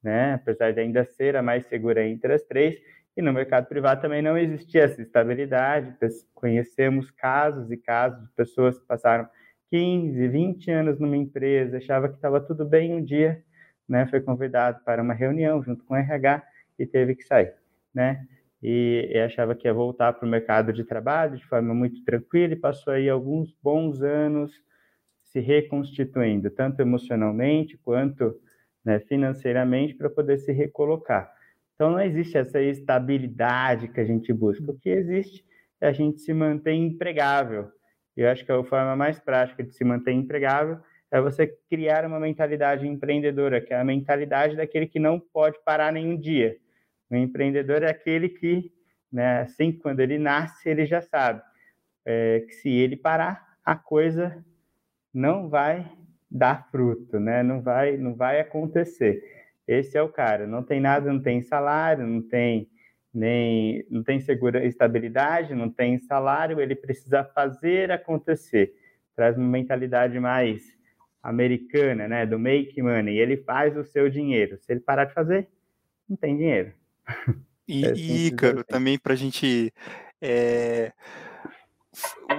né? 0.01 0.33
Apesar 0.33 0.71
de 0.71 0.79
ainda 0.79 1.05
ser 1.05 1.35
a 1.35 1.43
mais 1.43 1.65
segura 1.67 2.05
entre 2.05 2.33
as 2.33 2.43
três. 2.43 2.75
E 3.15 3.21
no 3.21 3.33
mercado 3.33 3.67
privado 3.67 4.01
também 4.01 4.21
não 4.21 4.37
existia 4.37 4.83
essa 4.83 5.01
estabilidade. 5.01 5.95
Conhecemos 6.33 7.09
casos 7.11 7.71
e 7.71 7.77
casos 7.77 8.23
de 8.23 8.31
pessoas 8.35 8.77
que 8.77 8.85
passaram 8.85 9.27
15, 9.69 10.27
20 10.27 10.71
anos 10.71 10.99
numa 10.99 11.17
empresa, 11.17 11.77
achava 11.77 12.07
que 12.07 12.15
estava 12.15 12.39
tudo 12.39 12.65
bem 12.65 12.93
um 12.93 13.03
dia, 13.03 13.43
né? 13.87 14.07
Foi 14.07 14.21
convidado 14.21 14.83
para 14.83 15.01
uma 15.01 15.13
reunião 15.13 15.63
junto 15.63 15.83
com 15.83 15.93
o 15.93 15.97
RH 15.97 16.43
e 16.77 16.85
teve 16.85 17.15
que 17.15 17.23
sair, 17.23 17.53
né? 17.93 18.25
E, 18.61 19.11
e 19.13 19.19
achava 19.19 19.53
que 19.55 19.67
ia 19.67 19.73
voltar 19.73 20.13
para 20.13 20.25
o 20.25 20.29
mercado 20.29 20.73
de 20.73 20.83
trabalho 20.83 21.37
de 21.37 21.45
forma 21.45 21.73
muito 21.73 22.03
tranquila 22.03 22.53
e 22.53 22.57
passou 22.57 22.93
aí 22.93 23.09
alguns 23.09 23.55
bons 23.61 24.01
anos 24.01 24.51
se 25.23 25.39
reconstituindo, 25.39 26.49
tanto 26.49 26.81
emocionalmente 26.81 27.77
quanto 27.77 28.39
né, 28.83 28.99
financeiramente, 29.01 29.93
para 29.93 30.09
poder 30.09 30.37
se 30.37 30.51
recolocar. 30.53 31.29
Então, 31.75 31.91
não 31.91 31.99
existe 31.99 32.37
essa 32.37 32.61
estabilidade 32.61 33.89
que 33.89 33.99
a 33.99 34.05
gente 34.05 34.31
busca. 34.31 34.71
O 34.71 34.79
que 34.79 34.89
existe 34.89 35.45
é 35.81 35.87
a 35.89 35.91
gente 35.91 36.21
se 36.21 36.33
manter 36.33 36.73
empregável. 36.73 37.69
Eu 38.15 38.29
acho 38.29 38.45
que 38.45 38.51
a 38.51 38.63
forma 38.63 38.95
mais 38.95 39.19
prática 39.19 39.61
de 39.61 39.73
se 39.73 39.83
manter 39.83 40.13
empregável 40.13 40.79
é 41.11 41.21
você 41.21 41.47
criar 41.69 42.05
uma 42.05 42.19
mentalidade 42.19 42.87
empreendedora, 42.87 43.61
que 43.61 43.73
é 43.73 43.79
a 43.79 43.83
mentalidade 43.83 44.55
daquele 44.55 44.87
que 44.87 44.99
não 44.99 45.19
pode 45.19 45.57
parar 45.63 45.91
nenhum 45.91 46.17
dia. 46.17 46.57
O 47.09 47.15
empreendedor 47.15 47.83
é 47.83 47.89
aquele 47.89 48.29
que, 48.29 48.71
né, 49.11 49.41
assim, 49.41 49.71
quando 49.71 50.01
ele 50.01 50.17
nasce, 50.17 50.69
ele 50.69 50.85
já 50.85 51.01
sabe 51.01 51.41
é, 52.07 52.39
que 52.47 52.53
se 52.53 52.69
ele 52.69 52.95
parar, 52.95 53.57
a 53.65 53.75
coisa 53.75 54.41
não 55.13 55.49
vai 55.49 55.91
dar 56.31 56.69
fruto, 56.71 57.19
né? 57.19 57.43
Não 57.43 57.61
vai, 57.61 57.97
não 57.97 58.15
vai 58.15 58.39
acontecer. 58.39 59.21
Esse 59.67 59.97
é 59.97 60.01
o 60.01 60.07
cara. 60.07 60.47
Não 60.47 60.63
tem 60.63 60.79
nada, 60.79 61.11
não 61.11 61.21
tem 61.21 61.41
salário, 61.41 62.07
não 62.07 62.21
tem 62.21 62.69
nem 63.13 63.85
não 63.89 64.03
tem 64.03 64.19
segura 64.19 64.65
estabilidade, 64.65 65.53
não 65.53 65.69
tem 65.69 65.99
salário. 65.99 66.61
Ele 66.61 66.75
precisa 66.75 67.25
fazer 67.25 67.91
acontecer. 67.91 68.73
Traz 69.13 69.37
uma 69.37 69.47
mentalidade 69.47 70.17
mais 70.17 70.76
americana, 71.29 72.07
né? 72.07 72.25
Do 72.25 72.39
make 72.39 72.81
money. 72.81 73.17
Ele 73.17 73.37
faz 73.37 73.75
o 73.77 73.83
seu 73.83 74.09
dinheiro. 74.09 74.57
Se 74.59 74.71
ele 74.71 74.79
parar 74.79 75.05
de 75.05 75.13
fazer, 75.13 75.47
não 76.09 76.17
tem 76.17 76.37
dinheiro. 76.37 76.73
E, 77.67 77.85
é 77.85 77.93
Ícaro, 77.93 78.59
assim. 78.59 78.67
também 78.69 78.97
para 78.97 79.11
a 79.11 79.15
gente 79.17 79.73
é, 80.21 80.93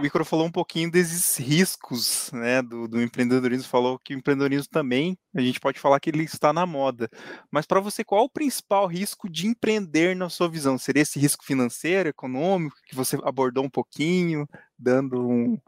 o 0.00 0.04
Ícaro 0.04 0.24
falou 0.24 0.46
um 0.46 0.50
pouquinho 0.50 0.90
desses 0.90 1.36
riscos 1.36 2.30
né, 2.32 2.62
do, 2.62 2.86
do, 2.86 3.00
empreendedorismo, 3.00 3.68
falou 3.68 3.98
que 3.98 4.14
o 4.14 4.18
empreendedorismo 4.18 4.68
também, 4.70 5.18
a 5.34 5.40
gente 5.40 5.58
pode 5.58 5.80
falar 5.80 5.98
que 5.98 6.10
ele 6.10 6.22
está 6.22 6.52
na 6.52 6.64
moda. 6.66 7.08
Mas 7.50 7.66
para 7.66 7.80
você, 7.80 8.04
qual 8.04 8.24
o 8.24 8.30
principal 8.30 8.86
risco 8.86 9.28
de 9.28 9.46
empreender 9.46 10.14
na 10.14 10.28
sua 10.28 10.48
visão? 10.48 10.78
Seria 10.78 11.02
esse 11.02 11.18
risco 11.18 11.44
financeiro, 11.44 12.08
econômico, 12.08 12.76
que 12.86 12.94
você 12.94 13.18
abordou 13.24 13.64
um 13.64 13.70
pouquinho, 13.70 14.46
dando 14.78 15.28
um. 15.28 15.58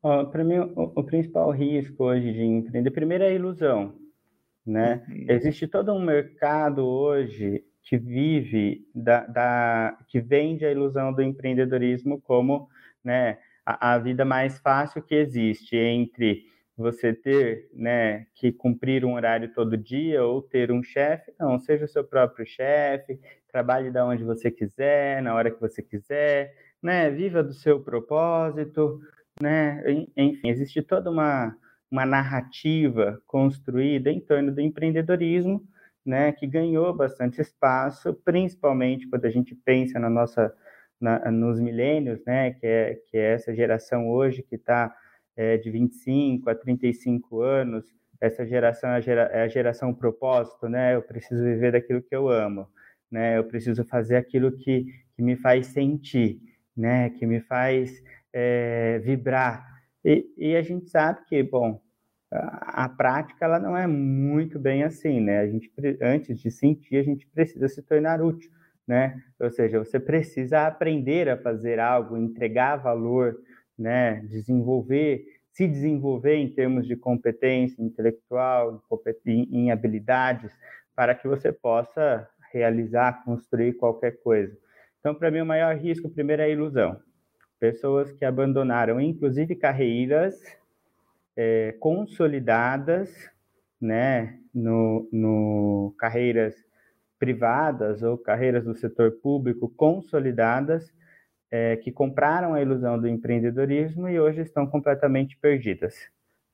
Para 0.00 0.44
mim, 0.44 0.58
o, 0.58 0.92
o, 0.96 1.04
principal 1.04 1.50
risco 1.50 2.04
hoje 2.04 2.32
de 2.32 2.42
empreender, 2.42 2.90
primeiro 2.90 3.24
é 3.24 3.28
a 3.28 3.32
ilusão. 3.32 3.94
Né? 4.64 5.04
Uhum. 5.08 5.26
Existe 5.28 5.66
todo 5.66 5.92
um 5.92 6.00
mercado 6.00 6.86
hoje 6.86 7.64
que 7.82 7.96
vive 7.96 8.86
da, 8.94 9.26
da, 9.26 9.98
que 10.08 10.20
vende 10.20 10.64
a 10.64 10.70
ilusão 10.70 11.12
do 11.12 11.22
empreendedorismo 11.22 12.20
como 12.20 12.68
né, 13.02 13.38
a, 13.64 13.94
a, 13.94 13.98
vida 13.98 14.26
mais 14.26 14.58
fácil 14.58 15.02
que 15.02 15.14
existe 15.14 15.74
entre 15.74 16.44
você 16.76 17.14
ter 17.14 17.70
né, 17.72 18.26
que 18.34 18.52
cumprir 18.52 19.04
um 19.04 19.14
horário 19.14 19.52
todo 19.52 19.76
dia 19.76 20.22
ou 20.22 20.42
ter 20.42 20.70
um 20.70 20.82
chefe. 20.82 21.32
Não, 21.40 21.58
seja 21.58 21.86
o 21.86 21.88
seu 21.88 22.04
próprio 22.04 22.46
chefe, 22.46 23.18
trabalhe 23.50 23.90
da 23.90 24.06
onde 24.06 24.22
você 24.22 24.50
quiser, 24.50 25.22
na 25.22 25.34
hora 25.34 25.50
que 25.50 25.60
você 25.60 25.82
quiser, 25.82 26.54
né, 26.80 27.10
viva 27.10 27.42
do 27.42 27.54
seu 27.54 27.80
propósito, 27.80 29.00
né, 29.40 29.82
enfim, 30.16 30.48
existe 30.48 30.82
toda 30.82 31.10
uma, 31.10 31.56
uma 31.90 32.04
narrativa 32.04 33.20
construída 33.26 34.10
em 34.10 34.20
torno 34.20 34.52
do 34.52 34.60
empreendedorismo 34.60 35.66
né, 36.08 36.32
que 36.32 36.46
ganhou 36.46 36.94
bastante 36.94 37.40
espaço, 37.40 38.14
principalmente 38.24 39.06
quando 39.08 39.26
a 39.26 39.30
gente 39.30 39.54
pensa 39.54 39.98
na 39.98 40.08
nossa, 40.08 40.54
na, 40.98 41.30
nos 41.30 41.60
milênios, 41.60 42.24
né, 42.26 42.52
que 42.52 42.66
é, 42.66 42.94
que 43.08 43.18
é 43.18 43.34
essa 43.34 43.54
geração 43.54 44.08
hoje 44.08 44.42
que 44.42 44.56
está 44.56 44.94
é, 45.36 45.58
de 45.58 45.70
25 45.70 46.48
a 46.48 46.54
35 46.54 47.42
anos, 47.42 47.84
essa 48.20 48.44
geração 48.46 48.90
é 48.90 49.00
é 49.06 49.42
a 49.42 49.48
geração 49.48 49.94
propósito, 49.94 50.68
né, 50.68 50.94
eu 50.94 51.02
preciso 51.02 51.44
viver 51.44 51.72
daquilo 51.72 52.02
que 52.02 52.16
eu 52.16 52.28
amo, 52.28 52.66
né, 53.10 53.36
eu 53.36 53.44
preciso 53.44 53.84
fazer 53.84 54.16
aquilo 54.16 54.50
que, 54.50 54.86
que 55.14 55.22
me 55.22 55.36
faz 55.36 55.66
sentir, 55.68 56.40
né, 56.74 57.10
que 57.10 57.26
me 57.26 57.40
faz 57.40 58.02
é, 58.32 58.98
vibrar, 59.00 59.66
e, 60.04 60.26
e 60.36 60.56
a 60.56 60.62
gente 60.62 60.88
sabe 60.88 61.24
que, 61.26 61.42
bom, 61.42 61.80
a 62.30 62.88
prática 62.88 63.44
ela 63.44 63.58
não 63.58 63.76
é 63.76 63.86
muito 63.86 64.58
bem 64.58 64.82
assim, 64.82 65.20
né? 65.20 65.40
A 65.40 65.46
gente 65.46 65.70
antes 66.00 66.38
de 66.38 66.50
sentir, 66.50 66.96
a 66.96 67.02
gente 67.02 67.26
precisa 67.26 67.68
se 67.68 67.82
tornar 67.82 68.22
útil, 68.22 68.50
né? 68.86 69.22
Ou 69.40 69.50
seja, 69.50 69.78
você 69.78 69.98
precisa 69.98 70.66
aprender 70.66 71.28
a 71.28 71.36
fazer 71.36 71.80
algo, 71.80 72.16
entregar 72.16 72.76
valor, 72.76 73.36
né? 73.78 74.20
Desenvolver, 74.28 75.24
se 75.52 75.66
desenvolver 75.66 76.36
em 76.36 76.52
termos 76.52 76.86
de 76.86 76.96
competência 76.96 77.82
intelectual, 77.82 78.82
em 79.26 79.70
habilidades, 79.70 80.52
para 80.94 81.14
que 81.14 81.26
você 81.26 81.50
possa 81.50 82.28
realizar, 82.52 83.24
construir 83.24 83.74
qualquer 83.74 84.22
coisa. 84.22 84.56
Então, 85.00 85.14
para 85.14 85.30
mim, 85.30 85.40
o 85.40 85.46
maior 85.46 85.76
risco, 85.76 86.08
primeiro, 86.08 86.42
é 86.42 86.46
a 86.46 86.48
ilusão. 86.48 87.00
Pessoas 87.60 88.12
que 88.12 88.24
abandonaram, 88.24 89.00
inclusive, 89.00 89.56
carreiras 89.56 90.40
é, 91.36 91.72
consolidadas, 91.80 93.10
né, 93.80 94.38
no, 94.54 95.08
no 95.12 95.94
carreiras 95.98 96.54
privadas 97.18 98.02
ou 98.02 98.16
carreiras 98.16 98.64
do 98.64 98.74
setor 98.74 99.12
público 99.22 99.68
consolidadas, 99.68 100.92
é, 101.50 101.76
que 101.76 101.90
compraram 101.90 102.54
a 102.54 102.62
ilusão 102.62 103.00
do 103.00 103.08
empreendedorismo 103.08 104.08
e 104.08 104.20
hoje 104.20 104.42
estão 104.42 104.66
completamente 104.66 105.36
perdidas, 105.38 105.94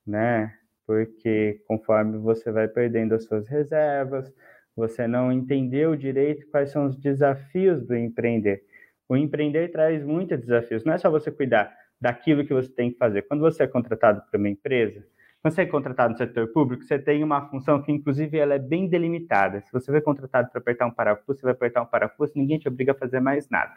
né? 0.05 0.53
Porque 0.87 1.61
conforme 1.67 2.17
você 2.17 2.51
vai 2.51 2.67
perdendo 2.67 3.13
as 3.13 3.25
suas 3.25 3.47
reservas, 3.47 4.31
você 4.75 5.07
não 5.07 5.31
entendeu 5.31 5.95
direito 5.95 6.47
quais 6.49 6.71
são 6.71 6.85
os 6.87 6.97
desafios 6.97 7.85
do 7.85 7.95
empreender. 7.95 8.63
O 9.07 9.15
empreender 9.15 9.71
traz 9.71 10.03
muitos 10.03 10.39
desafios, 10.39 10.83
não 10.83 10.93
é 10.93 10.97
só 10.97 11.09
você 11.09 11.31
cuidar 11.31 11.71
daquilo 11.99 12.45
que 12.45 12.53
você 12.53 12.69
tem 12.69 12.91
que 12.91 12.97
fazer. 12.97 13.23
Quando 13.23 13.41
você 13.41 13.63
é 13.63 13.67
contratado 13.67 14.21
por 14.29 14.37
uma 14.39 14.49
empresa, 14.49 15.05
quando 15.41 15.53
você 15.53 15.61
é 15.61 15.65
contratado 15.67 16.13
no 16.13 16.17
setor 16.17 16.47
público, 16.47 16.83
você 16.83 16.97
tem 16.97 17.23
uma 17.23 17.47
função 17.49 17.81
que, 17.81 17.91
inclusive, 17.91 18.37
ela 18.37 18.55
é 18.55 18.59
bem 18.59 18.89
delimitada. 18.89 19.61
Se 19.61 19.71
você 19.71 19.91
foi 19.91 20.01
contratado 20.01 20.49
para 20.49 20.59
apertar 20.59 20.87
um 20.87 20.91
parafuso, 20.91 21.39
você 21.39 21.43
vai 21.43 21.53
apertar 21.53 21.83
um 21.83 21.85
parafuso, 21.85 22.33
ninguém 22.35 22.57
te 22.57 22.67
obriga 22.67 22.93
a 22.93 22.95
fazer 22.95 23.19
mais 23.19 23.47
nada. 23.47 23.75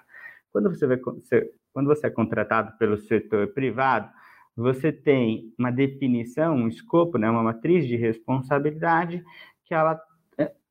Quando 0.50 0.70
você, 0.74 0.86
vai, 0.86 0.96
quando 0.96 1.86
você 1.86 2.06
é 2.06 2.10
contratado 2.10 2.76
pelo 2.78 2.96
setor 2.96 3.48
privado, 3.48 4.10
você 4.56 4.90
tem 4.90 5.52
uma 5.58 5.70
definição, 5.70 6.56
um 6.56 6.68
escopo, 6.68 7.18
né, 7.18 7.28
uma 7.30 7.42
matriz 7.42 7.86
de 7.86 7.96
responsabilidade 7.96 9.22
que 9.64 9.74
ela, 9.74 10.00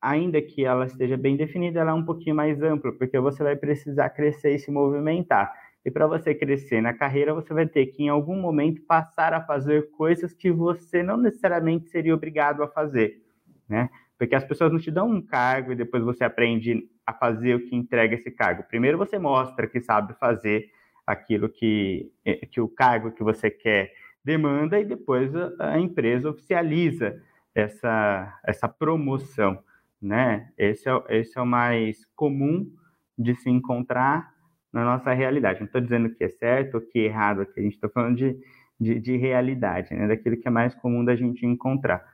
ainda 0.00 0.40
que 0.40 0.64
ela 0.64 0.86
esteja 0.86 1.16
bem 1.16 1.36
definida, 1.36 1.80
ela 1.80 1.90
é 1.90 1.94
um 1.94 2.04
pouquinho 2.04 2.36
mais 2.36 2.62
ampla, 2.62 2.92
porque 2.92 3.18
você 3.18 3.42
vai 3.42 3.56
precisar 3.56 4.10
crescer 4.10 4.54
e 4.54 4.58
se 4.58 4.70
movimentar. 4.70 5.52
E 5.84 5.90
para 5.90 6.06
você 6.06 6.34
crescer 6.34 6.80
na 6.80 6.92
carreira, 6.92 7.34
você 7.34 7.52
vai 7.54 7.66
ter 7.66 7.86
que, 7.86 8.04
em 8.04 8.08
algum 8.08 8.40
momento, 8.40 8.82
passar 8.82 9.32
a 9.32 9.40
fazer 9.40 9.90
coisas 9.90 10.32
que 10.32 10.50
você 10.50 11.02
não 11.02 11.16
necessariamente 11.16 11.88
seria 11.88 12.14
obrigado 12.14 12.62
a 12.62 12.68
fazer, 12.68 13.22
né? 13.68 13.88
Porque 14.18 14.34
as 14.34 14.44
pessoas 14.44 14.72
não 14.72 14.78
te 14.78 14.90
dão 14.90 15.08
um 15.08 15.22
cargo 15.22 15.72
e 15.72 15.76
depois 15.76 16.02
você 16.02 16.24
aprende 16.24 16.88
a 17.06 17.12
fazer 17.12 17.54
o 17.54 17.60
que 17.60 17.76
entrega 17.76 18.14
esse 18.14 18.30
cargo. 18.30 18.64
Primeiro 18.64 18.98
você 18.98 19.18
mostra 19.18 19.66
que 19.66 19.80
sabe 19.80 20.12
fazer 20.18 20.70
aquilo 21.06 21.48
que, 21.48 22.12
eh, 22.24 22.44
que 22.46 22.60
o 22.60 22.68
cargo 22.68 23.12
que 23.12 23.22
você 23.22 23.48
quer 23.50 23.92
demanda 24.22 24.78
e 24.78 24.84
depois 24.84 25.34
a, 25.58 25.78
empresa 25.78 26.28
oficializa 26.28 27.22
essa, 27.60 28.40
essa 28.44 28.68
promoção, 28.68 29.58
né? 30.00 30.50
Esse 30.56 30.88
é, 30.88 31.02
esse 31.10 31.38
é 31.38 31.42
o 31.42 31.46
mais 31.46 32.04
comum 32.14 32.70
de 33.18 33.34
se 33.34 33.50
encontrar 33.50 34.32
na 34.72 34.84
nossa 34.84 35.12
realidade. 35.12 35.60
Não 35.60 35.66
estou 35.66 35.80
dizendo 35.80 36.10
que 36.10 36.22
é 36.22 36.28
certo 36.28 36.76
ou 36.76 36.80
que 36.80 37.00
é 37.00 37.04
errado 37.04 37.40
aqui, 37.42 37.58
a 37.58 37.62
gente 37.62 37.74
está 37.74 37.88
falando 37.88 38.16
de, 38.16 38.38
de, 38.78 39.00
de, 39.00 39.16
realidade, 39.16 39.94
né? 39.94 40.06
daquilo 40.06 40.36
que 40.36 40.46
é 40.46 40.50
mais 40.50 40.74
comum 40.74 41.04
da 41.04 41.16
gente 41.16 41.44
encontrar. 41.44 42.04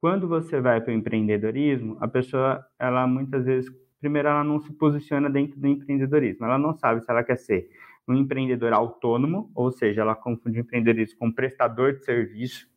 Quando 0.00 0.28
você 0.28 0.60
vai 0.60 0.82
para 0.82 0.92
o 0.92 0.94
empreendedorismo, 0.94 1.96
a 1.98 2.06
pessoa, 2.06 2.62
ela 2.78 3.06
muitas 3.06 3.46
vezes, 3.46 3.70
primeiro, 4.00 4.28
ela 4.28 4.44
não 4.44 4.60
se 4.60 4.70
posiciona 4.74 5.30
dentro 5.30 5.58
do 5.58 5.66
empreendedorismo, 5.66 6.44
ela 6.44 6.58
não 6.58 6.74
sabe 6.74 7.00
se 7.00 7.10
ela 7.10 7.24
quer 7.24 7.36
ser 7.36 7.70
um 8.06 8.14
empreendedor 8.14 8.74
autônomo, 8.74 9.50
ou 9.54 9.72
seja, 9.72 10.02
ela 10.02 10.14
confunde 10.14 10.60
empreendedorismo 10.60 11.18
com 11.18 11.32
prestador 11.32 11.94
de 11.94 12.04
serviço, 12.04 12.68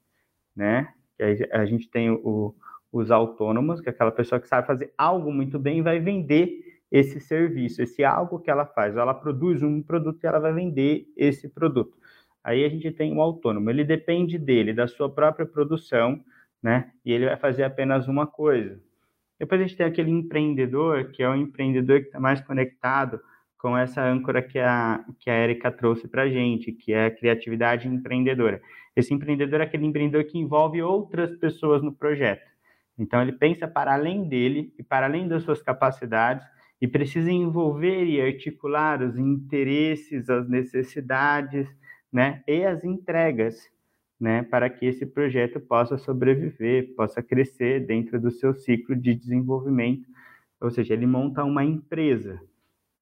né? 0.55 0.93
Que 1.17 1.49
a 1.51 1.65
gente 1.65 1.89
tem 1.89 2.11
o, 2.11 2.55
os 2.91 3.11
autônomos, 3.11 3.81
que 3.81 3.89
é 3.89 3.91
aquela 3.91 4.11
pessoa 4.11 4.39
que 4.39 4.47
sabe 4.47 4.67
fazer 4.67 4.93
algo 4.97 5.31
muito 5.31 5.57
bem 5.59 5.79
e 5.79 5.81
vai 5.81 5.99
vender 5.99 6.79
esse 6.91 7.19
serviço, 7.19 7.81
esse 7.81 8.03
algo 8.03 8.39
que 8.39 8.49
ela 8.49 8.65
faz. 8.65 8.95
Ela 8.95 9.13
produz 9.13 9.61
um 9.61 9.81
produto 9.81 10.23
e 10.23 10.27
ela 10.27 10.39
vai 10.39 10.53
vender 10.53 11.05
esse 11.17 11.49
produto. 11.49 11.97
Aí 12.43 12.63
a 12.63 12.69
gente 12.69 12.91
tem 12.91 13.13
o 13.13 13.21
autônomo, 13.21 13.69
ele 13.69 13.83
depende 13.83 14.37
dele, 14.37 14.73
da 14.73 14.87
sua 14.87 15.09
própria 15.09 15.45
produção, 15.45 16.23
né? 16.63 16.91
E 17.03 17.11
ele 17.11 17.25
vai 17.25 17.35
fazer 17.35 17.63
apenas 17.63 18.07
uma 18.07 18.25
coisa. 18.25 18.79
Depois 19.37 19.59
a 19.59 19.65
gente 19.65 19.75
tem 19.75 19.85
aquele 19.85 20.09
empreendedor, 20.11 21.11
que 21.11 21.21
é 21.21 21.29
o 21.29 21.35
empreendedor 21.35 21.99
que 21.99 22.07
está 22.07 22.19
mais 22.19 22.39
conectado 22.41 23.19
com 23.57 23.77
essa 23.77 24.03
âncora 24.03 24.41
que 24.41 24.59
a, 24.59 25.03
que 25.19 25.29
a 25.29 25.43
Erika 25.43 25.71
trouxe 25.71 26.07
para 26.07 26.23
a 26.23 26.29
gente, 26.29 26.71
que 26.71 26.93
é 26.93 27.07
a 27.07 27.11
criatividade 27.11 27.87
empreendedora. 27.87 28.61
Esse 28.95 29.13
empreendedor 29.13 29.61
é 29.61 29.63
aquele 29.63 29.85
empreendedor 29.85 30.23
que 30.25 30.37
envolve 30.37 30.81
outras 30.81 31.35
pessoas 31.37 31.81
no 31.81 31.91
projeto. 31.91 32.47
Então, 32.97 33.21
ele 33.21 33.31
pensa 33.31 33.67
para 33.67 33.93
além 33.93 34.27
dele 34.27 34.73
e 34.77 34.83
para 34.83 35.05
além 35.05 35.27
das 35.27 35.43
suas 35.43 35.61
capacidades 35.61 36.45
e 36.81 36.87
precisa 36.87 37.31
envolver 37.31 38.05
e 38.05 38.21
articular 38.21 39.01
os 39.01 39.17
interesses, 39.17 40.29
as 40.29 40.47
necessidades 40.47 41.67
né, 42.11 42.43
e 42.47 42.63
as 42.63 42.83
entregas 42.83 43.69
né, 44.19 44.43
para 44.43 44.69
que 44.69 44.85
esse 44.85 45.05
projeto 45.05 45.59
possa 45.59 45.97
sobreviver, 45.97 46.95
possa 46.95 47.21
crescer 47.21 47.85
dentro 47.85 48.19
do 48.19 48.31
seu 48.31 48.53
ciclo 48.53 48.95
de 48.95 49.13
desenvolvimento. 49.13 50.07
Ou 50.59 50.71
seja, 50.71 50.93
ele 50.93 51.05
monta 51.05 51.43
uma 51.43 51.63
empresa, 51.63 52.41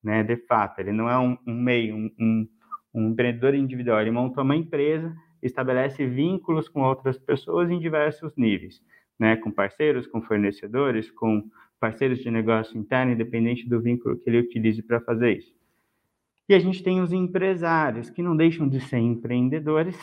né, 0.06 0.24
de 0.24 0.38
fato, 0.38 0.80
ele 0.80 0.92
não 0.92 1.10
é 1.10 1.18
um, 1.18 1.36
um 1.48 1.60
meio, 1.60 1.96
um, 1.96 2.12
um, 2.20 2.48
um 2.94 3.10
empreendedor 3.10 3.56
individual, 3.56 4.00
ele 4.00 4.12
monta 4.12 4.44
uma 4.44 4.56
empresa, 4.56 5.14
estabelece 5.42 6.06
vínculos 6.06 6.70
com 6.70 6.82
outras 6.84 7.18
pessoas 7.18 7.72
em 7.72 7.80
diversos 7.80 8.32
níveis, 8.38 8.80
né, 9.20 9.36
com 9.36 9.50
parceiros, 9.50 10.06
com 10.06 10.22
fornecedores, 10.22 11.10
com 11.10 11.50
parceiros 11.80 12.20
de 12.20 12.30
negócio 12.30 12.78
interno, 12.78 13.14
independente 13.14 13.68
do 13.68 13.82
vínculo 13.82 14.16
que 14.16 14.30
ele 14.30 14.40
utilize 14.40 14.82
para 14.84 15.02
fazer 15.02 15.40
isso. 15.40 15.56
E 16.48 16.54
a 16.54 16.60
gente 16.60 16.84
tem 16.84 17.02
os 17.02 17.12
empresários, 17.12 18.12
que 18.12 18.22
não 18.22 18.38
deixam 18.38 18.70
de 18.70 18.80
ser 18.80 19.00
empreendedores, 19.00 19.98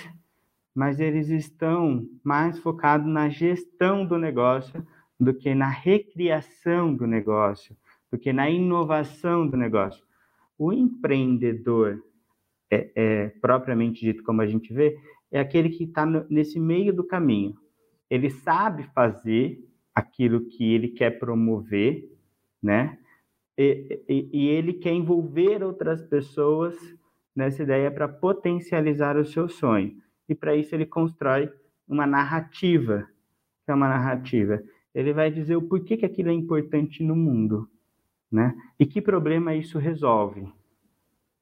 mas 0.75 0.99
eles 0.99 1.29
estão 1.29 2.05
mais 2.25 2.59
focados 2.59 3.07
na 3.07 3.29
gestão 3.29 4.05
do 4.05 4.19
negócio 4.19 4.85
do 5.19 5.33
que 5.33 5.55
na 5.55 5.69
recriação 5.69 6.93
do 6.93 7.07
negócio, 7.07 7.77
do 8.13 8.19
que 8.19 8.33
na 8.33 8.49
inovação 8.51 9.49
do 9.49 9.57
negócio. 9.57 10.05
O 10.59 10.73
empreendedor, 10.73 12.01
é, 12.71 12.93
é 12.95 13.29
propriamente 13.41 14.03
dito, 14.03 14.23
como 14.23 14.43
a 14.43 14.47
gente 14.47 14.73
vê, 14.73 14.97
é 15.31 15.41
aquele 15.41 15.71
que 15.71 15.85
está 15.85 16.07
nesse 16.29 16.61
meio 16.61 16.93
do 16.93 17.03
caminho. 17.03 17.57
Ele 18.11 18.29
sabe 18.29 18.85
fazer 18.95 19.59
aquilo 19.95 20.47
que 20.47 20.73
ele 20.73 20.89
quer 20.89 21.19
promover, 21.19 22.09
né? 22.63 22.99
E, 23.57 24.05
e, 24.09 24.31
e 24.33 24.49
ele 24.49 24.75
quer 24.75 24.93
envolver 24.93 25.63
outras 25.65 26.03
pessoas 26.03 26.77
nessa 27.35 27.63
ideia 27.63 27.91
para 27.91 28.07
potencializar 28.07 29.17
o 29.17 29.25
seu 29.25 29.49
sonho 29.49 30.03
e 30.29 30.35
para 30.35 30.57
isso 30.57 30.75
ele 30.75 30.87
constrói 30.87 31.51
uma 31.87 32.07
narrativa, 32.07 33.07
que 33.65 33.71
é 33.71 33.75
uma 33.75 33.89
narrativa. 33.89 34.63
Ele 34.95 35.13
vai 35.13 35.31
dizer 35.31 35.57
o 35.57 35.63
porquê 35.63 35.97
que 35.97 36.07
aquilo 36.07 36.31
é 36.31 36.33
importante 36.33 37.03
no 37.03 37.17
mundo, 37.17 37.69
né? 38.33 38.55
E 38.81 38.87
que 38.87 39.03
problema 39.03 39.55
isso 39.55 39.79
resolve, 39.79 40.49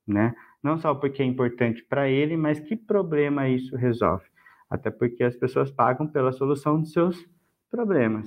né? 0.06 0.35
Não 0.62 0.76
só 0.76 0.94
porque 0.94 1.23
é 1.23 1.25
importante 1.25 1.85
para 1.85 2.09
ele, 2.09 2.37
mas 2.37 2.59
que 2.59 2.76
problema 2.76 3.49
isso 3.49 3.76
resolve. 3.76 4.25
Até 4.68 4.90
porque 4.90 5.23
as 5.23 5.37
pessoas 5.37 5.70
pagam 5.70 6.06
pela 6.06 6.32
solução 6.32 6.80
dos 6.80 6.92
seus 6.92 7.26
problemas, 7.70 8.26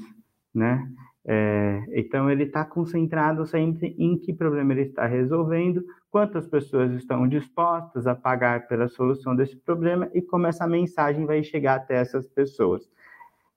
né? 0.54 0.90
É, 1.26 1.86
então 1.94 2.30
ele 2.30 2.44
está 2.44 2.66
concentrado 2.66 3.46
sempre 3.46 3.96
em 3.98 4.18
que 4.18 4.34
problema 4.34 4.74
ele 4.74 4.82
está 4.82 5.06
resolvendo, 5.06 5.84
quantas 6.12 6.46
pessoas 6.48 6.92
estão 6.92 7.28
dispostas 7.28 8.06
a 8.08 8.14
pagar 8.14 8.68
pela 8.68 8.90
solução 8.90 9.34
desse 9.34 9.56
problema 9.56 10.10
e 10.14 10.22
como 10.22 10.48
essa 10.48 10.68
mensagem 10.68 11.26
vai 11.26 11.42
chegar 11.42 11.76
até 11.76 11.96
essas 11.96 12.28
pessoas. 12.28 12.90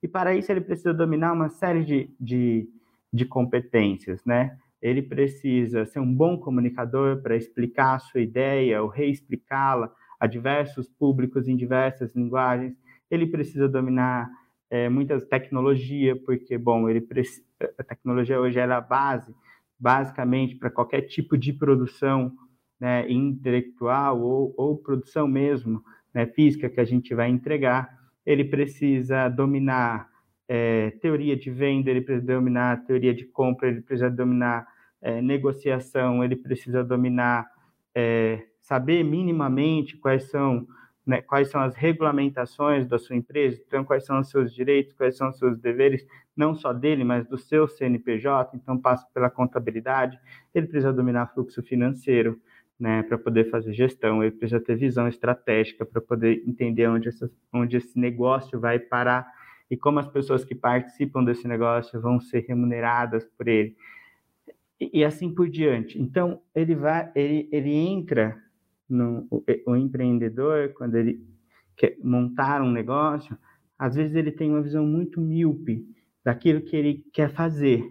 E 0.01 0.07
para 0.07 0.37
isso 0.37 0.53
ele 0.53 0.61
precisa 0.61 0.95
dominar 0.95 1.33
uma 1.33 1.49
série 1.49 1.85
de, 1.85 2.11
de, 2.21 2.69
de 3.12 3.25
competências, 3.25 4.25
né? 4.25 4.57
Ele 4.87 5.03
precisa 5.03 5.85
ser 5.85 5.99
um 5.99 6.14
bom 6.14 6.38
comunicador 6.38 7.20
para 7.20 7.37
explicar 7.37 7.96
a 7.96 7.99
sua 7.99 8.20
ideia 8.20 8.81
ou 8.81 8.88
reexplicá-la 8.88 9.92
a 10.20 10.29
diversos 10.29 10.88
públicos 10.88 11.49
em 11.49 11.57
diversas 11.57 12.14
linguagens. 12.14 12.72
Ele 13.11 13.27
precisa 13.27 13.68
dominar 13.68 14.31
é, 14.70 14.88
muitas 14.88 15.25
tecnologia, 15.25 16.14
porque, 16.14 16.57
bom, 16.57 16.88
ele 16.88 17.05
a 17.77 17.83
tecnologia 17.83 18.40
hoje 18.40 18.61
é 18.61 18.62
a 18.62 18.81
base, 18.81 19.35
basicamente, 19.77 20.55
para 20.55 20.70
qualquer 20.70 21.01
tipo 21.01 21.37
de 21.37 21.53
produção 21.53 22.33
né, 22.79 23.11
intelectual 23.11 24.22
ou, 24.22 24.55
ou 24.57 24.79
produção 24.79 25.27
mesmo, 25.27 25.83
né, 26.14 26.27
física 26.27 26.70
que 26.70 26.79
a 26.79 26.85
gente 26.85 27.12
vai 27.12 27.29
entregar, 27.29 27.90
ele 28.25 28.44
precisa 28.44 29.29
dominar 29.29 30.09
é, 30.49 30.90
teoria 31.03 31.37
de 31.37 31.51
venda, 31.51 31.90
ele 31.90 32.03
precisa 32.03 32.35
dominar 32.35 32.85
teoria 32.85 33.12
de 33.12 33.25
compra, 33.25 33.66
ele 33.66 33.81
precisa 33.81 34.09
dominar 34.09 34.76
é, 35.01 35.21
negociação, 35.21 36.25
ele 36.25 36.37
precisa 36.37 36.83
dominar, 36.83 37.47
é, 37.95 38.43
saber 38.61 39.05
minimamente 39.05 39.97
quais 39.97 40.31
são 40.31 40.67
né, 41.07 41.23
quais 41.23 41.49
são 41.51 41.61
as 41.61 41.77
regulamentações 41.77 42.87
da 42.87 42.99
sua 42.99 43.15
empresa, 43.15 43.63
então 43.65 43.85
quais 43.85 44.05
são 44.05 44.19
os 44.19 44.29
seus 44.29 44.53
direitos, 44.53 44.93
quais 44.95 45.17
são 45.17 45.29
os 45.31 45.39
seus 45.39 45.57
deveres, 45.57 46.05
não 46.37 46.55
só 46.55 46.73
dele, 46.73 47.05
mas 47.05 47.25
do 47.29 47.39
seu 47.39 47.69
CNPJ, 47.69 48.57
então 48.57 48.77
passa 48.77 49.07
pela 49.15 49.31
contabilidade, 49.31 50.19
ele 50.53 50.67
precisa 50.67 50.93
dominar 50.93 51.29
fluxo 51.29 51.63
financeiro, 51.63 52.41
né, 52.79 53.03
para 53.05 53.17
poder 53.17 53.49
fazer 53.51 53.73
gestão, 53.73 54.23
ele 54.23 54.33
precisa 54.33 54.61
ter 54.61 54.77
visão 54.77 55.09
estratégica 55.09 55.87
para 55.87 56.01
poder 56.01 56.43
entender 56.47 56.87
onde, 56.89 57.09
essa, 57.09 57.31
onde 57.53 57.77
esse 57.77 57.99
negócio 57.99 58.61
vai 58.61 58.79
parar 58.79 59.27
e 59.71 59.77
como 59.77 59.99
as 59.99 60.09
pessoas 60.09 60.45
que 60.45 60.55
participam 60.55 61.25
desse 61.25 61.49
negócio 61.49 62.01
vão 62.01 62.21
ser 62.21 62.45
remuneradas 62.47 63.25
por 63.25 63.49
ele. 63.49 63.75
E, 64.79 65.05
assim 65.05 65.35
por 65.35 65.49
diante. 65.49 66.01
Então, 66.01 66.41
ele 66.55 66.75
vai, 66.75 67.11
ele, 67.15 67.49
ele 67.51 67.73
entra 67.73 68.37
no, 68.89 69.27
o, 69.31 69.43
o 69.67 69.77
empreendedor, 69.77 70.73
quando 70.75 70.97
ele 70.97 71.25
quer 71.77 71.97
montar 72.03 72.62
um 72.62 72.71
negócio, 72.71 73.37
às 73.79 73.95
vezes 73.95 74.15
ele 74.15 74.33
tem 74.33 74.51
uma 74.51 74.62
visão 74.62 74.87
muito 74.87 75.21
míope 75.21 75.87
daquilo 76.25 76.61
que 76.61 76.77
ele 76.77 77.05
quer 77.12 77.31
fazer 77.31 77.85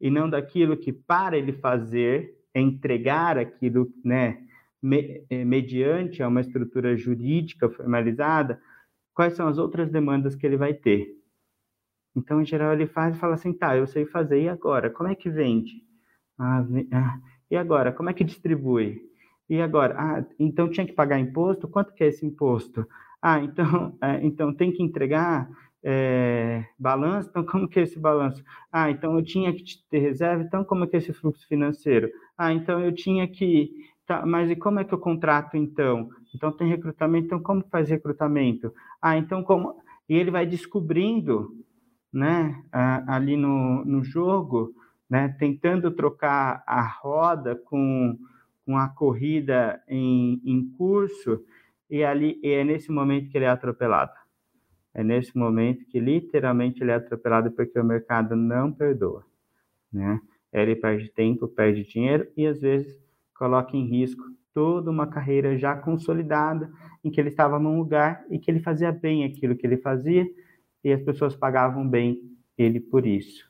e 0.00 0.10
não 0.10 0.28
daquilo 0.28 0.76
que 0.76 0.92
para 0.92 1.36
ele 1.36 1.52
fazer 1.52 2.36
é 2.54 2.60
entregar 2.60 3.38
aquilo, 3.38 3.92
né, 4.04 4.42
me, 4.82 5.24
é, 5.28 5.44
mediante 5.44 6.22
a 6.22 6.28
uma 6.28 6.40
estrutura 6.40 6.96
jurídica 6.96 7.68
formalizada, 7.68 8.60
quais 9.14 9.34
são 9.34 9.48
as 9.48 9.58
outras 9.58 9.90
demandas 9.90 10.34
que 10.34 10.46
ele 10.46 10.56
vai 10.56 10.74
ter. 10.74 11.14
Então, 12.16 12.40
em 12.40 12.46
geral, 12.46 12.72
ele 12.72 12.86
faz 12.86 13.14
e 13.14 13.18
fala 13.18 13.34
assim, 13.34 13.52
tá, 13.52 13.76
eu 13.76 13.86
sei 13.86 14.06
fazer, 14.06 14.42
e 14.42 14.48
agora? 14.48 14.90
Como 14.90 15.08
é 15.08 15.14
que 15.14 15.28
vende? 15.28 15.82
Ah, 16.38 16.64
ah, 16.92 17.20
e 17.50 17.56
agora? 17.56 17.92
Como 17.92 18.10
é 18.10 18.14
que 18.14 18.24
distribui? 18.24 19.00
E 19.48 19.60
agora? 19.60 19.94
Ah, 19.98 20.24
então 20.38 20.68
tinha 20.70 20.86
que 20.86 20.92
pagar 20.92 21.18
imposto? 21.20 21.68
Quanto 21.68 21.92
que 21.94 22.02
é 22.04 22.08
esse 22.08 22.26
imposto? 22.26 22.86
Ah, 23.22 23.40
então, 23.40 23.96
é, 24.02 24.24
então 24.24 24.52
tem 24.54 24.72
que 24.72 24.82
entregar 24.82 25.48
é, 25.84 26.64
balanço? 26.78 27.28
Então 27.30 27.44
como 27.44 27.68
que 27.68 27.78
é 27.80 27.82
esse 27.84 27.98
balanço? 27.98 28.42
Ah, 28.72 28.90
então 28.90 29.16
eu 29.16 29.24
tinha 29.24 29.52
que 29.52 29.62
ter 29.90 29.98
reserva? 30.00 30.42
Então 30.42 30.64
como 30.64 30.84
é 30.84 30.86
que 30.88 30.96
é 30.96 30.98
esse 30.98 31.12
fluxo 31.12 31.46
financeiro? 31.46 32.10
Ah, 32.36 32.52
então 32.52 32.80
eu 32.80 32.92
tinha 32.94 33.26
que... 33.28 33.70
Tá, 34.06 34.24
mas 34.24 34.50
e 34.50 34.56
como 34.56 34.78
é 34.80 34.84
que 34.84 34.94
eu 34.94 34.98
contrato 34.98 35.56
então? 35.56 36.08
Então 36.34 36.52
tem 36.52 36.68
recrutamento, 36.68 37.26
então 37.26 37.40
como 37.40 37.64
faz 37.70 37.88
recrutamento? 37.88 38.72
Ah, 39.00 39.16
então 39.16 39.42
como... 39.42 39.76
E 40.08 40.14
ele 40.16 40.30
vai 40.30 40.46
descobrindo, 40.46 41.52
né, 42.12 42.62
ali 42.72 43.36
no, 43.36 43.84
no 43.84 44.02
jogo, 44.02 44.74
né, 45.08 45.34
tentando 45.38 45.90
trocar 45.90 46.62
a 46.66 46.82
roda 46.82 47.54
com 47.54 48.18
com 48.66 48.76
a 48.76 48.88
corrida 48.88 49.80
em, 49.88 50.42
em 50.44 50.68
curso 50.76 51.40
e 51.88 52.02
ali 52.02 52.38
e 52.42 52.50
é 52.50 52.64
nesse 52.64 52.90
momento 52.90 53.30
que 53.30 53.38
ele 53.38 53.44
é 53.44 53.48
atropelado. 53.48 54.12
É 54.92 55.04
nesse 55.04 55.38
momento 55.38 55.86
que 55.86 56.00
literalmente 56.00 56.82
ele 56.82 56.90
é 56.90 56.94
atropelado 56.94 57.52
porque 57.52 57.78
o 57.78 57.84
mercado 57.84 58.34
não 58.34 58.72
perdoa, 58.72 59.24
né? 59.92 60.20
Ele 60.52 60.74
perde 60.74 61.08
tempo, 61.10 61.46
perde 61.46 61.84
dinheiro 61.84 62.26
e 62.36 62.46
às 62.46 62.60
vezes 62.60 62.98
coloca 63.34 63.76
em 63.76 63.86
risco 63.86 64.24
toda 64.52 64.90
uma 64.90 65.06
carreira 65.06 65.56
já 65.56 65.76
consolidada 65.76 66.68
em 67.04 67.10
que 67.10 67.20
ele 67.20 67.28
estava 67.28 67.58
num 67.58 67.78
lugar 67.78 68.24
e 68.30 68.38
que 68.38 68.50
ele 68.50 68.60
fazia 68.60 68.90
bem 68.90 69.22
aquilo 69.24 69.54
que 69.54 69.66
ele 69.66 69.76
fazia 69.76 70.26
e 70.86 70.92
as 70.92 71.02
pessoas 71.02 71.34
pagavam 71.34 71.88
bem 71.88 72.20
ele 72.56 72.78
por 72.78 73.04
isso. 73.04 73.44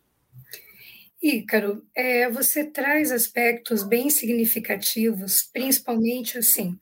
Ícaro, 1.22 1.85
é, 1.94 2.31
você 2.31 2.64
traz 2.64 3.12
aspectos 3.12 3.83
bem 3.83 4.09
significativos, 4.09 5.42
principalmente 5.53 6.38
assim, 6.38 6.79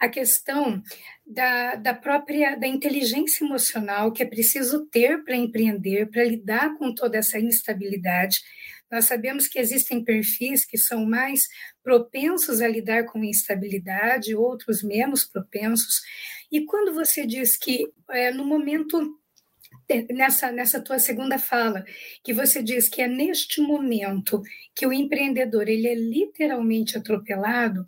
a 0.00 0.08
questão 0.08 0.82
da, 1.24 1.76
da 1.76 1.94
própria 1.94 2.56
da 2.56 2.66
inteligência 2.66 3.44
emocional 3.44 4.10
que 4.12 4.24
é 4.24 4.26
preciso 4.26 4.86
ter 4.86 5.22
para 5.22 5.36
empreender, 5.36 6.10
para 6.10 6.24
lidar 6.24 6.76
com 6.78 6.92
toda 6.92 7.18
essa 7.18 7.38
instabilidade. 7.38 8.40
Nós 8.90 9.04
sabemos 9.04 9.46
que 9.46 9.58
existem 9.58 10.02
perfis 10.02 10.64
que 10.64 10.76
são 10.76 11.06
mais 11.06 11.42
propensos 11.82 12.60
a 12.60 12.66
lidar 12.66 13.04
com 13.04 13.22
instabilidade, 13.22 14.34
outros 14.34 14.82
menos 14.82 15.24
propensos. 15.24 16.02
E 16.50 16.64
quando 16.64 16.92
você 16.92 17.24
diz 17.24 17.56
que 17.56 17.88
é, 18.10 18.32
no 18.32 18.44
momento 18.44 19.21
nessa, 20.10 20.50
nessa 20.52 20.80
tua 20.80 20.98
segunda 20.98 21.38
fala, 21.38 21.84
que 22.24 22.32
você 22.32 22.62
diz 22.62 22.88
que 22.88 23.02
é 23.02 23.08
neste 23.08 23.60
momento 23.60 24.42
que 24.74 24.86
o 24.86 24.92
empreendedor 24.92 25.68
ele 25.68 25.86
é 25.86 25.94
literalmente 25.94 26.96
atropelado, 26.96 27.86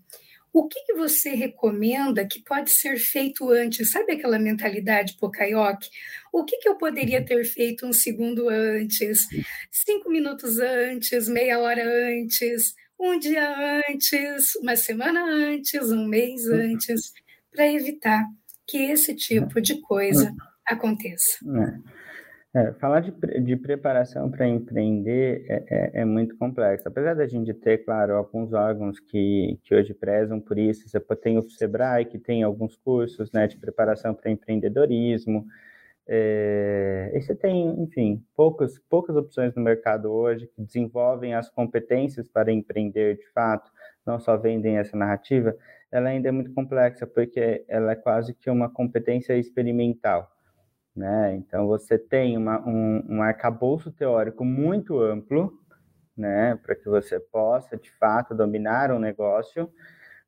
o 0.53 0.69
que, 0.69 0.81
que 0.85 0.95
você 0.95 1.31
recomenda 1.31 2.25
que 2.25 2.41
pode 2.41 2.71
ser 2.71 2.97
feito 2.97 3.51
antes? 3.51 3.91
Sabe 3.91 4.13
aquela 4.13 4.39
mentalidade 4.39 5.17
pocaioque? 5.19 5.89
O 6.33 6.45
que, 6.45 6.59
que 6.59 6.69
eu 6.69 6.77
poderia 6.77 7.25
ter 7.25 7.45
feito 7.45 7.85
um 7.85 7.93
segundo 7.93 8.49
antes, 8.49 9.27
cinco 9.69 10.09
minutos 10.09 10.61
antes, 10.61 11.29
meia 11.29 11.59
hora 11.59 11.83
antes, 11.85 12.73
um 12.99 13.19
dia 13.19 13.83
antes, 13.89 14.55
uma 14.55 14.77
semana 14.77 15.25
antes, 15.25 15.91
um 15.91 16.07
mês 16.07 16.47
antes, 16.47 17.13
para 17.51 17.67
evitar 17.73 18.25
que 18.65 18.79
esse 18.79 19.13
tipo 19.13 19.61
de 19.61 19.81
coisa 19.81 20.33
aconteça. 20.67 21.39
É. 21.45 22.05
É, 22.57 22.73
falar 22.75 23.01
de, 23.01 23.11
de 23.41 23.57
preparação 23.57 24.31
para 24.31 24.47
empreender 24.47 25.45
é, 25.49 25.65
é, 25.69 25.91
é, 26.03 26.05
muito 26.05 26.37
complexo. 26.37 26.87
Apesar 26.87 27.15
da 27.15 27.27
gente 27.27 27.53
ter, 27.53 27.79
claro, 27.79 28.15
alguns 28.15 28.53
órgãos 28.53 29.01
que, 29.01 29.59
que 29.65 29.75
hoje 29.75 29.93
prezam 29.93 30.41
por 30.41 30.57
isso, 30.57 30.89
você 30.89 31.01
tem 31.17 31.37
o 31.37 31.43
Sebrae, 31.51 32.05
que 32.05 32.17
tem 32.17 32.45
alguns 32.45 32.77
cursos 32.77 33.33
né, 33.33 33.49
de 33.49 33.57
preparação 33.57 34.15
para 34.15 34.31
empreendedorismo, 34.31 35.45
é, 36.07 37.11
e 37.13 37.21
você 37.21 37.35
tem, 37.35 37.83
enfim, 37.83 38.25
poucas, 38.37 38.79
poucas 38.89 39.17
opções 39.17 39.53
no 39.57 39.63
mercado 39.63 40.13
hoje 40.13 40.47
que 40.47 40.63
desenvolvem 40.63 41.35
as 41.35 41.51
competências 41.51 42.29
para 42.29 42.53
empreender 42.53 43.17
de 43.17 43.27
fato, 43.33 43.69
não 44.07 44.21
só 44.21 44.37
vendem 44.37 44.77
essa 44.77 44.97
narrativa, 44.97 45.57
ela 45.91 46.09
ainda 46.11 46.29
é 46.29 46.33
muito 46.33 46.53
complexa, 46.55 47.05
porque 47.05 47.65
ela 47.67 47.93
é 47.93 47.97
quase 47.97 48.33
que 48.33 48.49
uma 48.49 48.71
competência 48.71 49.37
experimental 49.37 50.34
né? 50.95 51.35
Então 51.35 51.67
você 51.67 51.99
tem 51.99 52.37
uma, 52.37 52.61
um, 52.67 53.05
um 53.09 53.23
arcabouço 53.23 53.91
teórico 53.91 54.45
muito 54.45 54.99
amplo, 55.01 55.59
né, 56.17 56.57
para 56.63 56.77
que 56.77 56.89
você 56.89 57.19
possa 57.19 57.77
de 57.77 57.91
fato 57.93 58.35
dominar 58.35 58.93
um 58.93 59.01
negócio, 59.01 59.69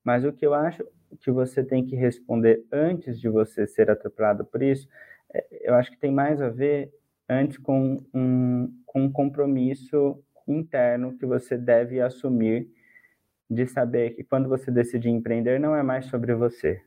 mas 0.03 0.25
o 0.25 0.33
que 0.33 0.45
eu 0.45 0.53
acho 0.53 0.85
que 1.21 1.31
você 1.31 1.63
tem 1.63 1.85
que 1.85 1.95
responder 1.95 2.65
antes 2.73 3.21
de 3.21 3.29
você 3.29 3.67
ser 3.67 3.91
atropelado 3.91 4.45
por 4.45 4.63
isso, 4.63 4.89
é, 5.33 5.47
eu 5.63 5.75
acho 5.75 5.91
que 5.91 5.99
tem 5.99 6.11
mais 6.11 6.41
a 6.41 6.49
ver 6.49 6.93
antes 7.29 7.59
com 7.59 8.05
um, 8.13 8.83
com 8.85 9.03
um 9.03 9.13
compromisso 9.13 10.21
interno 10.47 11.17
que 11.17 11.27
você 11.27 11.57
deve 11.57 12.01
assumir 12.01 12.69
de 13.49 13.67
saber 13.67 14.11
que 14.11 14.25
quando 14.25 14.49
você 14.49 14.71
decidir 14.71 15.11
empreender 15.11 15.61
não 15.61 15.75
é 15.75 15.83
mais 15.83 16.07
sobre 16.07 16.35
você, 16.35 16.83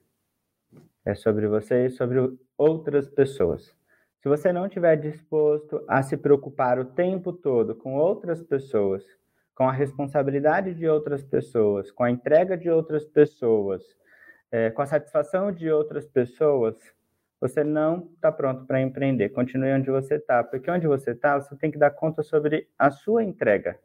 é 1.05 1.15
sobre 1.15 1.47
você 1.47 1.85
e 1.85 1.89
sobre 1.89 2.19
outras 2.59 3.07
pessoas. 3.07 3.73
Se 4.21 4.27
você 4.27 4.51
não 4.51 4.65
estiver 4.65 4.97
disposto 4.97 5.81
a 5.87 6.03
se 6.03 6.17
preocupar 6.17 6.77
o 6.77 6.83
tempo 6.83 7.31
todo 7.31 7.73
com 7.73 7.95
outras 7.95 8.43
pessoas, 8.43 9.01
com 9.55 9.67
a 9.67 9.71
responsabilidade 9.71 10.73
de 10.73 10.85
outras 10.85 11.23
pessoas, 11.23 11.89
com 11.89 12.03
a 12.03 12.11
entrega 12.11 12.57
de 12.57 12.69
outras 12.69 13.05
pessoas, 13.05 13.81
é, 14.51 14.69
com 14.69 14.81
a 14.81 14.85
satisfação 14.85 15.53
de 15.53 15.71
outras 15.71 16.05
pessoas, 16.05 16.75
você 17.39 17.63
não 17.63 18.09
está 18.13 18.29
pronto 18.29 18.65
para 18.65 18.81
empreender. 18.81 19.29
Continue 19.29 19.71
onde 19.71 19.89
você 19.89 20.15
está, 20.15 20.43
porque 20.43 20.69
onde 20.69 20.85
você 20.85 21.11
está, 21.11 21.39
você 21.39 21.55
tem 21.55 21.71
que 21.71 21.77
dar 21.77 21.91
conta 21.91 22.21
sobre 22.21 22.67
a 22.77 22.91
sua 22.91 23.23
entrega. 23.23 23.79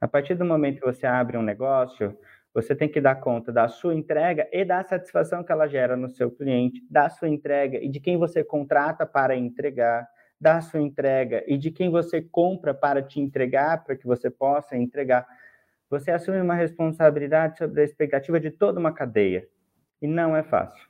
A 0.00 0.08
partir 0.08 0.34
do 0.34 0.44
momento 0.44 0.80
que 0.80 0.86
você 0.86 1.06
abre 1.06 1.38
um 1.38 1.42
negócio, 1.42 2.18
você 2.54 2.74
tem 2.74 2.88
que 2.88 3.00
dar 3.00 3.16
conta 3.16 3.52
da 3.52 3.66
sua 3.66 3.96
entrega 3.96 4.48
e 4.52 4.64
da 4.64 4.82
satisfação 4.84 5.42
que 5.42 5.50
ela 5.50 5.66
gera 5.66 5.96
no 5.96 6.08
seu 6.08 6.30
cliente, 6.30 6.80
da 6.88 7.10
sua 7.10 7.28
entrega 7.28 7.78
e 7.78 7.88
de 7.88 7.98
quem 7.98 8.16
você 8.16 8.44
contrata 8.44 9.04
para 9.04 9.36
entregar, 9.36 10.08
da 10.40 10.60
sua 10.60 10.80
entrega 10.80 11.42
e 11.48 11.58
de 11.58 11.72
quem 11.72 11.90
você 11.90 12.22
compra 12.22 12.72
para 12.72 13.02
te 13.02 13.20
entregar, 13.20 13.82
para 13.82 13.96
que 13.96 14.06
você 14.06 14.30
possa 14.30 14.76
entregar. 14.76 15.26
Você 15.90 16.12
assume 16.12 16.40
uma 16.40 16.54
responsabilidade 16.54 17.58
sobre 17.58 17.80
a 17.80 17.84
expectativa 17.84 18.38
de 18.38 18.52
toda 18.52 18.78
uma 18.78 18.92
cadeia. 18.92 19.48
E 20.00 20.06
não 20.06 20.36
é 20.36 20.44
fácil, 20.44 20.88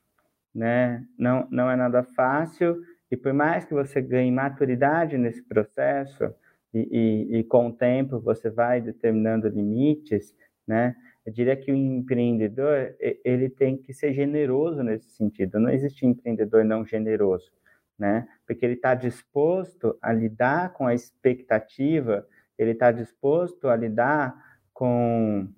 né? 0.54 1.02
Não, 1.18 1.48
não 1.50 1.70
é 1.70 1.76
nada 1.76 2.02
fácil. 2.02 2.76
E 3.10 3.16
por 3.16 3.32
mais 3.32 3.64
que 3.64 3.72
você 3.72 4.02
ganhe 4.02 4.30
maturidade 4.30 5.16
nesse 5.16 5.42
processo, 5.42 6.34
e, 6.74 6.88
e, 6.90 7.38
e 7.38 7.44
com 7.44 7.68
o 7.68 7.72
tempo 7.72 8.18
você 8.18 8.50
vai 8.50 8.80
determinando 8.80 9.48
limites, 9.48 10.34
né? 10.66 10.94
Eu 11.24 11.32
diria 11.32 11.56
que 11.56 11.72
o 11.72 11.74
empreendedor, 11.74 12.94
ele 13.24 13.48
tem 13.48 13.76
que 13.76 13.94
ser 13.94 14.12
generoso 14.12 14.82
nesse 14.82 15.08
sentido. 15.10 15.58
Não 15.58 15.70
existe 15.70 16.04
empreendedor 16.04 16.64
não 16.64 16.84
generoso, 16.84 17.50
né? 17.98 18.28
Porque 18.46 18.64
ele 18.64 18.74
está 18.74 18.94
disposto 18.94 19.96
a 20.02 20.12
lidar 20.12 20.74
com 20.74 20.86
a 20.86 20.94
expectativa, 20.94 22.26
ele 22.58 22.72
está 22.72 22.92
disposto 22.92 23.68
a 23.68 23.76
lidar 23.76 24.34
com, 24.72 25.48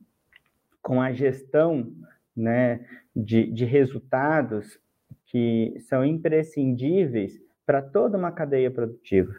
com 0.81 1.03
a 1.03 1.13
gestão, 1.13 1.93
né, 2.37 2.87
de, 3.15 3.51
de 3.51 3.65
resultados 3.65 4.79
que 5.25 5.75
são 5.81 6.05
imprescindíveis 6.05 7.41
para 7.65 7.83
toda 7.83 8.17
uma 8.17 8.31
cadeia 8.31 8.71
produtiva, 8.71 9.35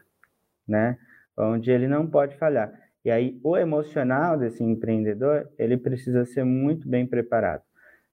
né? 0.67 0.97
Onde 1.37 1.71
ele 1.71 1.87
não 1.87 2.07
pode 2.07 2.35
falhar. 2.37 2.86
E 3.07 3.09
aí, 3.09 3.39
o 3.41 3.55
emocional 3.55 4.37
desse 4.37 4.61
empreendedor, 4.61 5.49
ele 5.57 5.77
precisa 5.77 6.25
ser 6.25 6.43
muito 6.43 6.89
bem 6.89 7.07
preparado. 7.07 7.63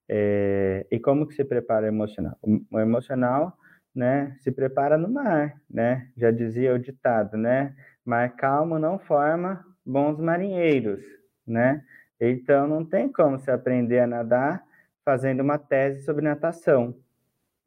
É, 0.07 0.87
e 0.89 0.97
como 0.97 1.27
que 1.27 1.33
se 1.33 1.43
prepara 1.43 1.85
o 1.85 1.89
emocional? 1.89 2.39
O, 2.71 2.79
emocional, 2.79 3.57
né, 3.93 4.37
se 4.39 4.53
prepara 4.53 4.97
no 4.97 5.09
mar, 5.09 5.61
né? 5.69 6.09
Já 6.15 6.31
dizia 6.31 6.73
o 6.73 6.79
ditado, 6.79 7.35
né? 7.35 7.75
Mar 8.05 8.37
calmo 8.37 8.79
não 8.79 8.97
forma 8.97 9.65
bons 9.85 10.17
marinheiros, 10.17 11.01
né? 11.45 11.83
Então, 12.17 12.65
não 12.65 12.85
tem 12.85 13.11
como 13.11 13.37
se 13.37 13.51
aprender 13.51 13.99
a 13.99 14.07
nadar 14.07 14.63
fazendo 15.03 15.41
uma 15.41 15.57
tese 15.57 16.03
sobre 16.03 16.23
natação, 16.23 16.95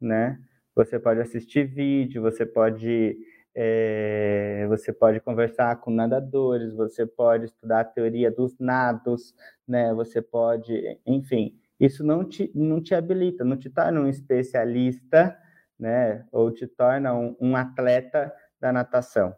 né? 0.01 0.39
Você 0.73 0.97
pode 0.97 1.21
assistir 1.21 1.67
vídeo, 1.67 2.23
você 2.23 2.43
pode 2.43 3.15
é, 3.55 4.65
você 4.67 4.93
pode 4.93 5.19
conversar 5.19 5.75
com 5.77 5.91
nadadores, 5.91 6.73
você 6.73 7.05
pode 7.05 7.45
estudar 7.45 7.81
a 7.81 7.85
teoria 7.85 8.31
dos 8.31 8.57
nados, 8.59 9.33
né? 9.67 9.93
Você 9.93 10.21
pode, 10.21 10.99
enfim, 11.05 11.57
isso 11.79 12.03
não 12.03 12.23
te, 12.23 12.51
não 12.53 12.81
te 12.81 12.93
habilita, 12.93 13.43
não 13.43 13.57
te 13.57 13.69
torna 13.69 14.01
um 14.01 14.07
especialista, 14.07 15.37
né? 15.79 16.25
Ou 16.31 16.51
te 16.51 16.67
torna 16.67 17.13
um, 17.13 17.35
um 17.39 17.55
atleta 17.55 18.33
da 18.59 18.71
natação, 18.71 19.35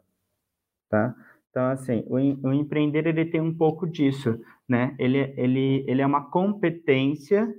tá? 0.90 1.16
Então, 1.50 1.66
assim, 1.66 2.04
o, 2.08 2.16
o, 2.48 2.54
empreender, 2.54 3.06
ele 3.06 3.26
tem 3.26 3.42
um 3.42 3.54
pouco 3.54 3.86
disso, 3.86 4.40
né? 4.68 4.96
Ele, 4.98 5.34
ele, 5.38 5.86
ele 5.88 6.02
é 6.02 6.06
uma 6.06 6.30
competência, 6.30 7.54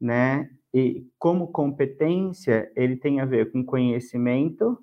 né? 0.00 0.50
E 0.72 1.06
como 1.18 1.50
competência, 1.50 2.70
ele 2.76 2.96
tem 2.96 3.20
a 3.20 3.24
ver 3.24 3.50
com 3.50 3.64
conhecimento, 3.64 4.78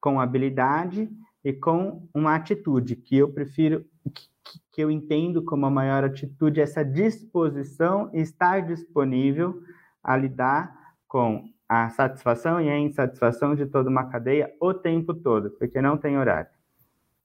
com 0.00 0.20
habilidade 0.20 1.10
e 1.44 1.52
com 1.52 2.08
uma 2.14 2.34
atitude 2.34 2.96
que 2.96 3.16
eu 3.16 3.32
prefiro, 3.32 3.84
que, 4.14 4.60
que 4.72 4.80
eu 4.80 4.90
entendo 4.90 5.42
como 5.42 5.66
a 5.66 5.70
maior 5.70 6.04
atitude, 6.04 6.60
essa 6.60 6.84
disposição 6.84 8.10
estar 8.12 8.60
disponível 8.60 9.62
a 10.02 10.16
lidar 10.16 10.74
com 11.06 11.44
a 11.68 11.88
satisfação 11.90 12.60
e 12.60 12.68
a 12.68 12.78
insatisfação 12.78 13.54
de 13.54 13.66
toda 13.66 13.88
uma 13.88 14.08
cadeia 14.08 14.52
o 14.60 14.74
tempo 14.74 15.14
todo, 15.14 15.50
porque 15.50 15.80
não 15.80 15.96
tem 15.96 16.18
horário, 16.18 16.50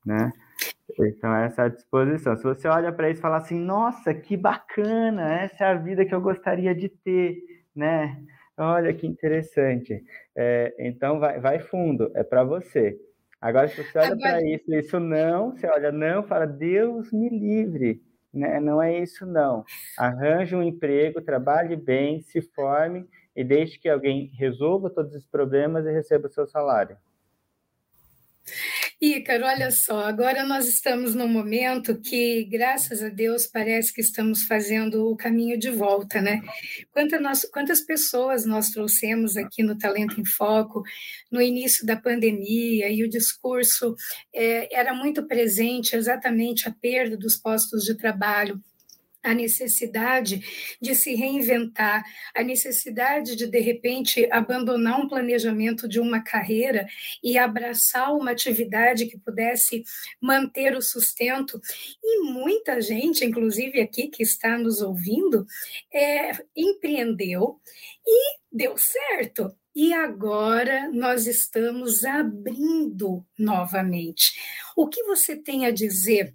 né? 0.05 0.31
Então, 0.99 1.33
essa 1.35 1.63
é 1.63 1.65
a 1.65 1.69
disposição. 1.69 2.37
Se 2.37 2.43
você 2.43 2.67
olha 2.67 2.91
para 2.93 3.09
isso 3.09 3.19
e 3.19 3.21
fala 3.21 3.37
assim, 3.37 3.59
nossa, 3.59 4.13
que 4.13 4.37
bacana, 4.37 5.33
essa 5.33 5.63
é 5.63 5.67
a 5.71 5.75
vida 5.75 6.05
que 6.05 6.13
eu 6.13 6.21
gostaria 6.21 6.75
de 6.75 6.89
ter, 6.89 7.39
né? 7.75 8.23
Olha 8.57 8.93
que 8.93 9.05
interessante. 9.05 10.03
É, 10.35 10.73
então 10.79 11.19
vai, 11.19 11.39
vai 11.39 11.59
fundo, 11.59 12.11
é 12.15 12.23
para 12.23 12.43
você. 12.43 12.97
Agora, 13.41 13.67
se 13.67 13.83
você 13.83 13.97
olha 13.97 14.13
Agora... 14.13 14.19
para 14.19 14.43
isso, 14.43 14.73
isso 14.73 14.99
não, 14.99 15.51
você 15.51 15.67
olha 15.67 15.91
não, 15.91 16.23
fala, 16.23 16.47
Deus 16.47 17.11
me 17.11 17.29
livre. 17.29 18.01
Né? 18.33 18.59
Não 18.59 18.81
é 18.81 18.99
isso, 18.99 19.25
não. 19.25 19.63
Arranje 19.97 20.55
um 20.55 20.63
emprego, 20.63 21.21
trabalhe 21.21 21.75
bem, 21.75 22.21
se 22.21 22.41
forme 22.41 23.07
e 23.35 23.43
deixe 23.43 23.77
que 23.77 23.89
alguém 23.89 24.31
resolva 24.37 24.89
todos 24.89 25.13
os 25.13 25.25
problemas 25.25 25.85
e 25.85 25.91
receba 25.91 26.27
o 26.27 26.31
seu 26.31 26.47
salário. 26.47 26.97
Ícaro, 29.01 29.45
olha 29.45 29.71
só, 29.71 30.05
agora 30.05 30.45
nós 30.45 30.67
estamos 30.69 31.13
num 31.13 31.27
momento 31.27 31.99
que, 31.99 32.45
graças 32.45 33.03
a 33.03 33.09
Deus, 33.09 33.45
parece 33.45 33.93
que 33.93 33.99
estamos 33.99 34.43
fazendo 34.43 35.11
o 35.11 35.17
caminho 35.17 35.59
de 35.59 35.69
volta, 35.69 36.21
né? 36.21 36.41
Quantas, 36.91 37.21
nós, 37.21 37.45
quantas 37.45 37.81
pessoas 37.81 38.45
nós 38.45 38.69
trouxemos 38.69 39.35
aqui 39.35 39.61
no 39.63 39.77
Talento 39.77 40.19
em 40.19 40.25
Foco 40.25 40.81
no 41.29 41.41
início 41.41 41.85
da 41.85 41.97
pandemia 41.97 42.89
e 42.89 43.03
o 43.03 43.09
discurso 43.09 43.95
é, 44.33 44.73
era 44.73 44.93
muito 44.93 45.27
presente 45.27 45.93
exatamente 45.95 46.69
a 46.69 46.71
perda 46.71 47.17
dos 47.17 47.35
postos 47.35 47.83
de 47.83 47.95
trabalho, 47.97 48.61
a 49.25 49.33
necessidade 49.33 50.41
de 50.79 50.95
se 50.95 51.15
reinventar, 51.15 52.03
a 52.33 52.43
necessidade 52.43 53.35
de, 53.35 53.47
de 53.47 53.59
repente, 53.59 54.27
abandonar 54.31 55.01
um 55.01 55.07
planejamento 55.07 55.87
de 55.87 55.99
uma 55.99 56.21
carreira 56.21 56.87
e 57.23 57.37
abraçar 57.37 58.13
uma 58.13 58.31
atividade 58.31 59.07
que 59.07 59.17
pudesse 59.17 59.83
manter 60.21 60.75
o 60.75 60.81
sustento. 60.81 61.59
E 62.03 62.21
muita 62.21 62.79
gente, 62.79 63.25
inclusive 63.25 63.81
aqui 63.81 64.07
que 64.07 64.21
está 64.21 64.57
nos 64.57 64.81
ouvindo, 64.81 65.45
é, 65.91 66.31
empreendeu 66.55 67.59
e 68.05 68.37
deu 68.51 68.77
certo. 68.77 69.55
E 69.75 69.91
agora 69.91 70.89
nós 70.93 71.27
estamos 71.27 72.05
abrindo 72.05 73.25
novamente. 73.37 74.39
O 74.75 74.87
que 74.87 75.03
você 75.03 75.35
tem 75.35 75.65
a 75.65 75.71
dizer 75.71 76.33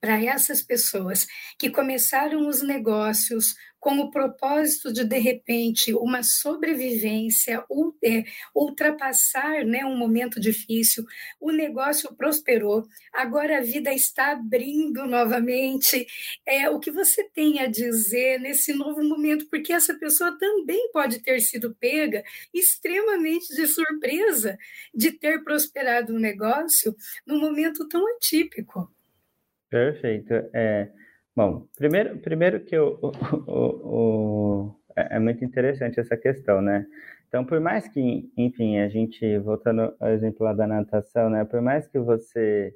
para 0.00 0.22
essas 0.22 0.62
pessoas 0.62 1.26
que 1.58 1.70
começaram 1.70 2.48
os 2.48 2.62
negócios 2.62 3.54
com 3.86 4.00
o 4.00 4.10
propósito 4.10 4.92
de, 4.92 5.04
de 5.04 5.18
repente, 5.18 5.94
uma 5.94 6.20
sobrevivência, 6.24 7.64
é, 8.02 8.24
ultrapassar 8.52 9.64
né, 9.64 9.84
um 9.84 9.96
momento 9.96 10.40
difícil, 10.40 11.04
o 11.40 11.52
negócio 11.52 12.12
prosperou, 12.16 12.84
agora 13.12 13.58
a 13.58 13.62
vida 13.62 13.94
está 13.94 14.32
abrindo 14.32 15.06
novamente. 15.06 16.04
É, 16.44 16.68
o 16.68 16.80
que 16.80 16.90
você 16.90 17.22
tem 17.30 17.60
a 17.60 17.68
dizer 17.68 18.40
nesse 18.40 18.72
novo 18.72 19.04
momento? 19.04 19.46
Porque 19.48 19.72
essa 19.72 19.94
pessoa 19.94 20.36
também 20.36 20.90
pode 20.90 21.20
ter 21.20 21.40
sido 21.40 21.72
pega 21.78 22.24
extremamente 22.52 23.54
de 23.54 23.68
surpresa 23.68 24.58
de 24.92 25.12
ter 25.12 25.44
prosperado 25.44 26.12
um 26.12 26.18
negócio 26.18 26.96
num 27.24 27.38
momento 27.38 27.86
tão 27.86 28.04
atípico. 28.16 28.95
Perfeito. 29.70 30.32
É, 30.54 30.90
bom, 31.34 31.66
primeiro, 31.76 32.18
primeiro 32.18 32.60
que 32.64 32.78
o, 32.78 32.98
o, 33.46 33.52
o, 34.70 34.80
é, 34.96 35.16
é 35.16 35.18
muito 35.18 35.44
interessante 35.44 35.98
essa 36.00 36.16
questão, 36.16 36.62
né? 36.62 36.86
Então, 37.28 37.44
por 37.44 37.60
mais 37.60 37.88
que, 37.88 38.30
enfim, 38.36 38.78
a 38.78 38.88
gente, 38.88 39.38
voltando 39.38 39.94
ao 40.00 40.08
exemplo 40.10 40.44
lá 40.44 40.52
da 40.52 40.66
natação, 40.66 41.28
né? 41.28 41.44
Por 41.44 41.60
mais 41.60 41.86
que 41.88 41.98
você 41.98 42.72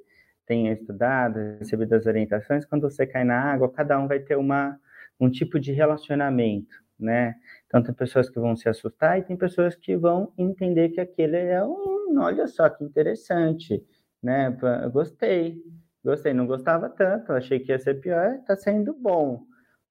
tenha 0.46 0.72
estudado, 0.72 1.38
recebido 1.61 1.94
as 1.94 2.07
orientações, 2.07 2.66
quando 2.66 2.83
você 2.90 3.07
cai 3.07 3.22
na 3.24 3.40
água, 3.40 3.70
cada 3.72 3.96
um 3.98 4.09
vai 4.09 4.18
ter 4.18 4.37
uma, 4.37 4.76
um 5.20 5.31
tipo 5.31 5.61
de 5.61 5.72
relacionamento, 5.72 6.74
né? 6.98 7.37
Então, 7.66 7.83
tem 7.83 7.94
pessoas 7.94 8.29
que 8.29 8.40
vão 8.40 8.57
se 8.57 8.68
assustar 8.68 9.18
e 9.18 9.22
tem 9.22 9.37
pessoas 9.37 9.76
que 9.76 9.96
vão 9.96 10.33
entender 10.37 10.88
que 10.90 11.00
aquele 11.00 11.37
é 11.37 11.64
um, 11.64 12.18
olha 12.20 12.48
só 12.48 12.68
que 12.68 12.83
interessante, 12.85 13.81
né? 14.20 14.50
Gostei, 14.92 15.62
Gostei, 16.04 16.32
não 16.32 16.46
gostava 16.46 16.88
tanto, 16.88 17.32
achei 17.32 17.60
que 17.60 17.72
ia 17.72 17.78
ser 17.78 18.00
pior, 18.00 18.36
está 18.36 18.56
sendo 18.56 18.94
bom. 18.94 19.42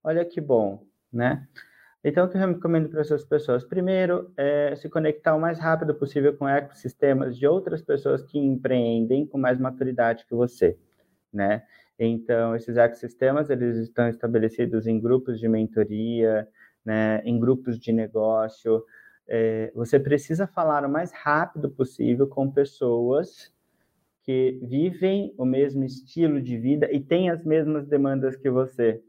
Olha 0.04 0.26
que 0.26 0.42
bom, 0.42 0.84
né? 1.12 1.48
Então, 2.04 2.26
o 2.26 2.30
que 2.30 2.38
eu 2.38 2.48
recomendo 2.48 2.90
para 2.90 3.02
essas 3.02 3.26
pessoas? 3.26 3.66
Primeiro, 3.66 4.32
é 4.38 4.76
se 4.76 4.90
conectar 4.90 5.36
o 5.36 5.40
mais 5.40 5.60
rápido 5.60 5.94
possível 5.94 6.36
com 6.36 6.48
ecossistemas 6.48 7.38
de 7.38 7.46
outras 7.46 7.82
pessoas 7.82 8.24
que 8.24 8.40
empreendem 8.40 9.28
com 9.28 9.38
mais 9.38 9.60
maturidade 9.60 10.26
que 10.26 10.34
você, 10.34 10.78
né? 11.32 11.64
Então, 12.00 12.56
esses 12.56 12.78
ecossistemas, 12.78 13.50
eles 13.50 13.78
estão 13.78 14.08
estabelecidos 14.08 14.88
em 14.88 15.00
grupos 15.00 15.40
de 15.40 15.50
mentoria, 15.50 16.48
né, 16.86 17.22
em 17.26 17.38
grupos 17.38 17.78
de 17.78 17.92
negócio. 17.92 18.84
É, 19.28 19.70
você 19.76 20.00
precisa 20.00 20.48
falar 20.48 20.86
o 20.86 20.90
mais 20.90 21.12
rápido 21.12 21.70
possível 21.70 22.26
com 22.28 22.50
pessoas 22.50 23.54
que 24.24 24.60
vivem 24.64 25.34
o 25.38 25.46
mesmo 25.46 25.84
estilo 25.84 26.42
de 26.42 26.58
vida 26.58 26.92
e 26.92 27.00
têm 27.00 27.30
as 27.30 27.44
mesmas 27.44 27.88
demandas 27.88 28.36
que 28.36 28.50
você. 28.50 29.02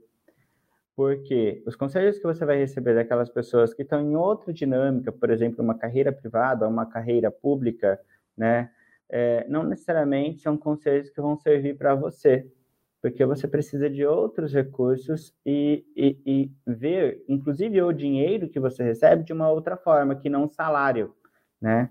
Porque 0.96 1.62
os 1.66 1.76
conselhos 1.76 2.18
que 2.18 2.24
você 2.24 2.44
vai 2.44 2.58
receber 2.58 2.94
daquelas 2.94 3.30
pessoas 3.30 3.72
que 3.72 3.82
estão 3.82 4.00
em 4.02 4.16
outra 4.16 4.52
dinâmica, 4.52 5.10
por 5.10 5.30
exemplo, 5.30 5.64
uma 5.64 5.76
carreira 5.76 6.12
privada 6.12 6.68
uma 6.68 6.86
carreira 6.86 7.30
pública, 7.30 7.98
né, 8.36 8.70
é, 9.08 9.46
não 9.48 9.64
necessariamente 9.64 10.40
são 10.40 10.56
conselhos 10.56 11.10
que 11.10 11.20
vão 11.20 11.36
servir 11.36 11.76
para 11.76 11.94
você, 11.94 12.46
porque 13.02 13.24
você 13.24 13.48
precisa 13.48 13.88
de 13.90 14.04
outros 14.04 14.52
recursos 14.52 15.34
e, 15.44 15.84
e, 15.96 16.18
e, 16.24 16.52
ver, 16.66 17.24
inclusive, 17.28 17.82
o 17.82 17.92
dinheiro 17.92 18.48
que 18.48 18.60
você 18.60 18.82
recebe 18.84 19.24
de 19.24 19.32
uma 19.32 19.50
outra 19.50 19.76
forma, 19.76 20.14
que 20.14 20.28
não 20.28 20.48
salário, 20.48 21.14
né? 21.60 21.90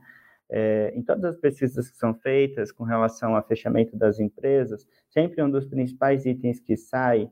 É, 0.51 0.91
em 0.95 1.03
todas 1.03 1.25
as 1.25 1.38
pesquisas 1.38 1.91
que 1.91 1.97
são 1.97 2.13
feitas 2.15 2.71
com 2.71 2.83
relação 2.83 3.35
ao 3.35 3.47
fechamento 3.47 3.95
das 3.95 4.19
empresas, 4.19 4.88
sempre 5.09 5.43
um 5.43 5.49
dos 5.49 5.67
principais 5.67 6.25
itens 6.25 6.59
que 6.59 6.75
sai 6.75 7.29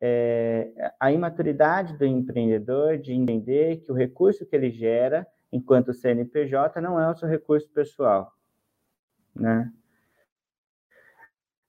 é 0.00 0.72
a 0.98 1.12
imaturidade 1.12 1.98
do 1.98 2.06
empreendedor 2.06 2.96
de 2.96 3.12
entender 3.12 3.80
que 3.80 3.92
o 3.92 3.94
recurso 3.94 4.46
que 4.46 4.56
ele 4.56 4.70
gera 4.70 5.26
enquanto 5.52 5.92
CNPJ 5.92 6.80
não 6.80 6.98
é 6.98 7.10
o 7.10 7.14
seu 7.14 7.28
recurso 7.28 7.68
pessoal, 7.70 8.32
né? 9.34 9.70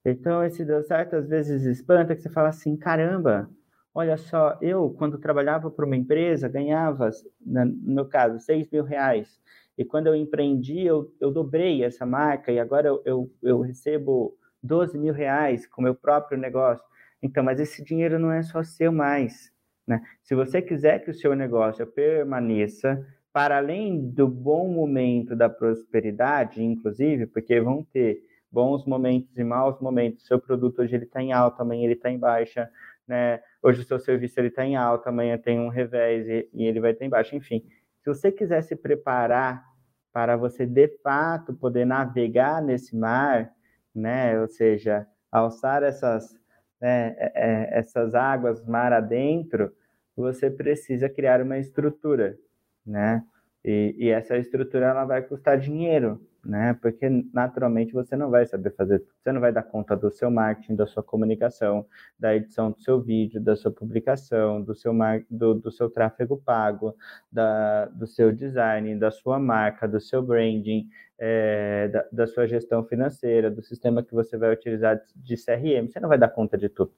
Então, 0.04 0.42
esse 0.44 0.64
deu 0.64 0.82
certo, 0.82 1.14
às 1.14 1.28
vezes 1.28 1.64
espanta 1.64 2.16
que 2.16 2.22
você 2.22 2.28
fala 2.28 2.48
assim, 2.48 2.76
caramba, 2.76 3.48
olha 3.94 4.16
só, 4.16 4.58
eu, 4.60 4.90
quando 4.90 5.18
trabalhava 5.18 5.70
para 5.70 5.86
uma 5.86 5.96
empresa, 5.96 6.48
ganhava, 6.48 7.10
no 7.40 8.08
caso, 8.08 8.40
6 8.40 8.68
mil 8.70 8.82
reais. 8.82 9.40
E 9.76 9.84
quando 9.84 10.06
eu 10.06 10.14
empreendi, 10.14 10.84
eu, 10.84 11.12
eu 11.20 11.30
dobrei 11.30 11.82
essa 11.82 12.04
marca 12.04 12.52
e 12.52 12.58
agora 12.58 12.88
eu, 12.88 13.02
eu, 13.04 13.30
eu 13.42 13.60
recebo 13.60 14.36
12 14.62 14.98
mil 14.98 15.14
reais 15.14 15.66
com 15.66 15.82
meu 15.82 15.94
próprio 15.94 16.38
negócio. 16.38 16.84
Então, 17.22 17.42
mas 17.42 17.58
esse 17.60 17.82
dinheiro 17.82 18.18
não 18.18 18.30
é 18.32 18.42
só 18.42 18.62
seu 18.62 18.92
mais. 18.92 19.52
Né? 19.86 20.00
Se 20.22 20.34
você 20.34 20.60
quiser 20.60 21.00
que 21.00 21.10
o 21.10 21.14
seu 21.14 21.34
negócio 21.34 21.86
permaneça, 21.86 23.04
para 23.32 23.56
além 23.56 24.10
do 24.10 24.28
bom 24.28 24.68
momento 24.68 25.34
da 25.34 25.48
prosperidade, 25.48 26.62
inclusive, 26.62 27.26
porque 27.26 27.60
vão 27.60 27.82
ter 27.82 28.22
bons 28.50 28.84
momentos 28.84 29.36
e 29.38 29.42
maus 29.42 29.80
momentos. 29.80 30.26
Seu 30.26 30.38
produto 30.38 30.82
hoje 30.82 30.94
ele 30.94 31.04
está 31.04 31.22
em 31.22 31.32
alta, 31.32 31.62
amanhã 31.62 31.84
ele 31.84 31.94
está 31.94 32.10
em 32.10 32.18
baixa, 32.18 32.68
né? 33.08 33.40
Hoje 33.62 33.80
o 33.80 33.84
seu 33.84 33.98
serviço 33.98 34.38
ele 34.38 34.48
está 34.48 34.64
em 34.64 34.76
alta, 34.76 35.08
amanhã 35.08 35.38
tem 35.38 35.58
um 35.58 35.68
revés 35.68 36.28
e, 36.28 36.48
e 36.52 36.64
ele 36.66 36.78
vai 36.78 36.90
estar 36.90 37.00
tá 37.00 37.06
em 37.06 37.10
baixa. 37.10 37.34
Enfim, 37.34 37.64
se 38.02 38.08
você 38.08 38.32
quiser 38.32 38.62
se 38.62 38.74
preparar 38.74 39.64
para 40.12 40.36
você 40.36 40.66
de 40.66 40.88
fato 41.02 41.54
poder 41.54 41.84
navegar 41.84 42.60
nesse 42.60 42.96
mar, 42.96 43.52
né, 43.94 44.38
ou 44.40 44.48
seja, 44.48 45.06
alçar 45.30 45.82
essas, 45.82 46.34
né, 46.80 47.14
é, 47.16 47.32
é, 47.34 47.78
essas 47.78 48.14
águas 48.14 48.64
mar 48.66 48.92
adentro, 48.92 49.72
você 50.16 50.50
precisa 50.50 51.08
criar 51.08 51.40
uma 51.40 51.58
estrutura, 51.58 52.36
né? 52.84 53.24
E, 53.64 53.94
e 53.96 54.08
essa 54.10 54.36
estrutura 54.36 54.86
ela 54.86 55.04
vai 55.04 55.22
custar 55.22 55.56
dinheiro, 55.58 56.20
né? 56.44 56.76
Porque 56.80 57.08
naturalmente 57.32 57.92
você 57.92 58.16
não 58.16 58.30
vai 58.30 58.44
saber 58.46 58.70
fazer, 58.74 59.02
você 59.22 59.30
não 59.30 59.40
vai 59.40 59.52
dar 59.52 59.62
conta 59.62 59.96
do 59.96 60.10
seu 60.10 60.30
marketing, 60.30 60.74
da 60.74 60.86
sua 60.86 61.02
comunicação, 61.02 61.86
da 62.18 62.34
edição 62.34 62.72
do 62.72 62.80
seu 62.80 63.00
vídeo, 63.00 63.40
da 63.40 63.54
sua 63.54 63.70
publicação, 63.70 64.60
do 64.62 64.74
seu 64.74 64.92
mar, 64.92 65.22
do, 65.30 65.54
do 65.54 65.70
seu 65.70 65.88
tráfego 65.88 66.36
pago, 66.36 66.96
da, 67.30 67.86
do 67.86 68.06
seu 68.06 68.32
design, 68.32 68.96
da 68.96 69.10
sua 69.10 69.38
marca, 69.38 69.86
do 69.86 70.00
seu 70.00 70.22
branding, 70.22 70.88
é, 71.18 71.88
da, 71.88 72.04
da 72.10 72.26
sua 72.26 72.46
gestão 72.46 72.84
financeira, 72.84 73.50
do 73.50 73.62
sistema 73.62 74.02
que 74.02 74.12
você 74.12 74.36
vai 74.36 74.52
utilizar 74.52 75.00
de 75.14 75.36
CRM. 75.36 75.88
Você 75.88 76.00
não 76.00 76.08
vai 76.08 76.18
dar 76.18 76.28
conta 76.28 76.58
de 76.58 76.68
tudo. 76.68 76.92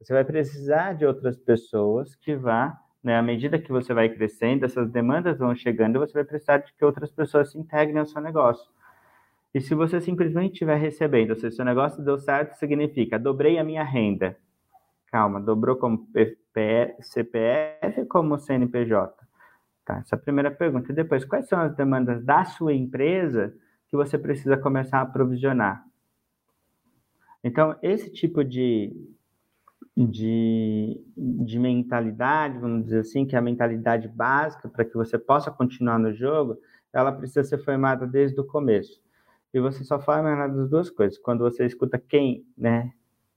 Você 0.00 0.12
vai 0.12 0.24
precisar 0.24 0.94
de 0.94 1.06
outras 1.06 1.36
pessoas 1.36 2.16
que 2.16 2.34
vá 2.34 2.76
né, 3.02 3.16
à 3.16 3.22
medida 3.22 3.58
que 3.58 3.72
você 3.72 3.94
vai 3.94 4.08
crescendo, 4.10 4.64
essas 4.64 4.90
demandas 4.90 5.38
vão 5.38 5.54
chegando, 5.54 5.98
você 5.98 6.12
vai 6.12 6.24
precisar 6.24 6.58
de 6.58 6.72
que 6.74 6.84
outras 6.84 7.10
pessoas 7.10 7.50
se 7.50 7.58
integrem 7.58 7.98
ao 7.98 8.06
seu 8.06 8.20
negócio. 8.20 8.70
E 9.52 9.60
se 9.60 9.74
você 9.74 10.00
simplesmente 10.00 10.52
estiver 10.52 10.76
recebendo, 10.76 11.34
se 11.34 11.46
o 11.46 11.52
seu 11.52 11.64
negócio 11.64 12.02
deu 12.04 12.18
certo, 12.18 12.54
significa 12.54 13.18
dobrei 13.18 13.58
a 13.58 13.64
minha 13.64 13.82
renda. 13.82 14.36
Calma, 15.08 15.40
dobrou 15.40 15.76
como 15.76 16.06
CPF 17.00 18.00
ou 18.00 18.06
como 18.06 18.38
CNPJ? 18.38 19.12
Tá, 19.84 19.98
essa 19.98 20.14
é 20.14 20.18
a 20.18 20.20
primeira 20.20 20.52
pergunta. 20.52 20.92
E 20.92 20.94
depois, 20.94 21.24
quais 21.24 21.48
são 21.48 21.60
as 21.60 21.74
demandas 21.74 22.24
da 22.24 22.44
sua 22.44 22.72
empresa 22.72 23.52
que 23.88 23.96
você 23.96 24.16
precisa 24.16 24.56
começar 24.56 24.98
a 24.98 25.02
aprovisionar? 25.02 25.84
Então, 27.42 27.74
esse 27.82 28.12
tipo 28.12 28.44
de, 28.44 28.94
de, 29.96 31.00
de 31.16 31.58
mentalidade, 31.58 32.58
vamos 32.58 32.84
dizer 32.84 33.00
assim, 33.00 33.26
que 33.26 33.34
é 33.34 33.38
a 33.38 33.42
mentalidade 33.42 34.06
básica 34.06 34.68
para 34.68 34.84
que 34.84 34.94
você 34.94 35.18
possa 35.18 35.50
continuar 35.50 35.98
no 35.98 36.14
jogo, 36.14 36.56
ela 36.92 37.10
precisa 37.10 37.42
ser 37.42 37.58
formada 37.58 38.06
desde 38.06 38.40
o 38.40 38.44
começo. 38.44 39.00
E 39.52 39.60
você 39.60 39.84
só 39.84 39.98
faz 39.98 40.22
mais 40.22 40.38
nada 40.38 40.54
das 40.54 40.70
duas 40.70 40.90
coisas. 40.90 41.18
Quando 41.18 41.40
você 41.40 41.66
escuta 41.66 41.98
quem, 41.98 42.46
né, 42.56 42.92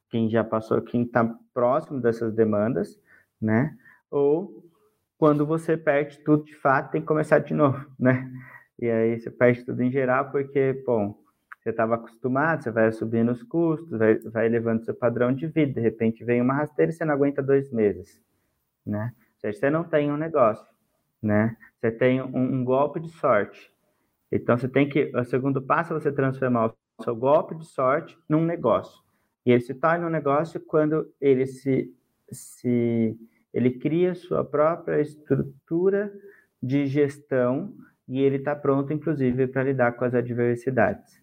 quem 0.09 0.29
já 0.29 0.43
passou, 0.43 0.81
quem 0.81 1.03
está 1.03 1.23
próximo 1.53 1.99
dessas 1.99 2.33
demandas, 2.33 2.99
né, 3.41 3.75
ou 4.09 4.63
quando 5.17 5.45
você 5.45 5.77
perde 5.77 6.19
tudo 6.19 6.43
de 6.43 6.55
fato, 6.55 6.91
tem 6.91 7.01
que 7.01 7.07
começar 7.07 7.39
de 7.39 7.53
novo, 7.53 7.85
né? 7.97 8.29
E 8.79 8.89
aí 8.89 9.19
você 9.19 9.31
perde 9.31 9.63
tudo 9.63 9.81
em 9.81 9.91
geral 9.91 10.29
porque, 10.31 10.83
bom, 10.85 11.17
você 11.63 11.69
estava 11.69 11.95
acostumado, 11.95 12.61
você 12.61 12.71
vai 12.71 12.91
subindo 12.91 13.31
os 13.31 13.41
custos, 13.41 13.97
vai, 13.97 14.15
vai 14.19 14.45
elevando 14.47 14.83
seu 14.83 14.93
padrão 14.93 15.33
de 15.33 15.47
vida, 15.47 15.73
de 15.73 15.79
repente 15.79 16.25
vem 16.25 16.41
uma 16.41 16.53
rasteira 16.53 16.91
e 16.91 16.93
você 16.93 17.05
não 17.05 17.13
aguenta 17.13 17.41
dois 17.41 17.71
meses, 17.71 18.21
né? 18.85 19.13
Você 19.41 19.69
não 19.69 19.83
tem 19.83 20.11
um 20.11 20.17
negócio, 20.17 20.65
né? 21.21 21.55
Você 21.79 21.91
tem 21.91 22.21
um, 22.21 22.35
um 22.35 22.63
golpe 22.65 22.99
de 22.99 23.09
sorte. 23.09 23.72
Então 24.35 24.57
você 24.57 24.67
tem 24.67 24.89
que, 24.89 25.11
o 25.15 25.23
segundo 25.23 25.61
passo 25.61 25.93
é 25.93 25.99
você 25.99 26.11
transformar 26.11 26.73
o 26.97 27.03
seu 27.03 27.15
golpe 27.15 27.55
de 27.55 27.65
sorte 27.67 28.17
num 28.27 28.43
negócio. 28.43 29.03
E 29.45 29.51
ele 29.51 29.61
se 29.61 29.75
torna 29.75 30.07
um 30.07 30.09
negócio 30.09 30.59
quando 30.59 31.13
ele 31.21 31.45
se, 31.45 31.93
se 32.31 33.15
ele 33.53 33.71
cria 33.71 34.15
sua 34.15 34.43
própria 34.43 34.99
estrutura 34.99 36.11
de 36.61 36.87
gestão 36.87 37.75
e 38.07 38.21
ele 38.21 38.37
está 38.37 38.55
pronto, 38.55 38.91
inclusive, 38.91 39.47
para 39.47 39.63
lidar 39.63 39.91
com 39.93 40.03
as 40.03 40.15
adversidades, 40.15 41.21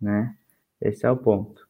né? 0.00 0.34
Esse 0.80 1.06
é 1.06 1.10
o 1.10 1.16
ponto. 1.16 1.68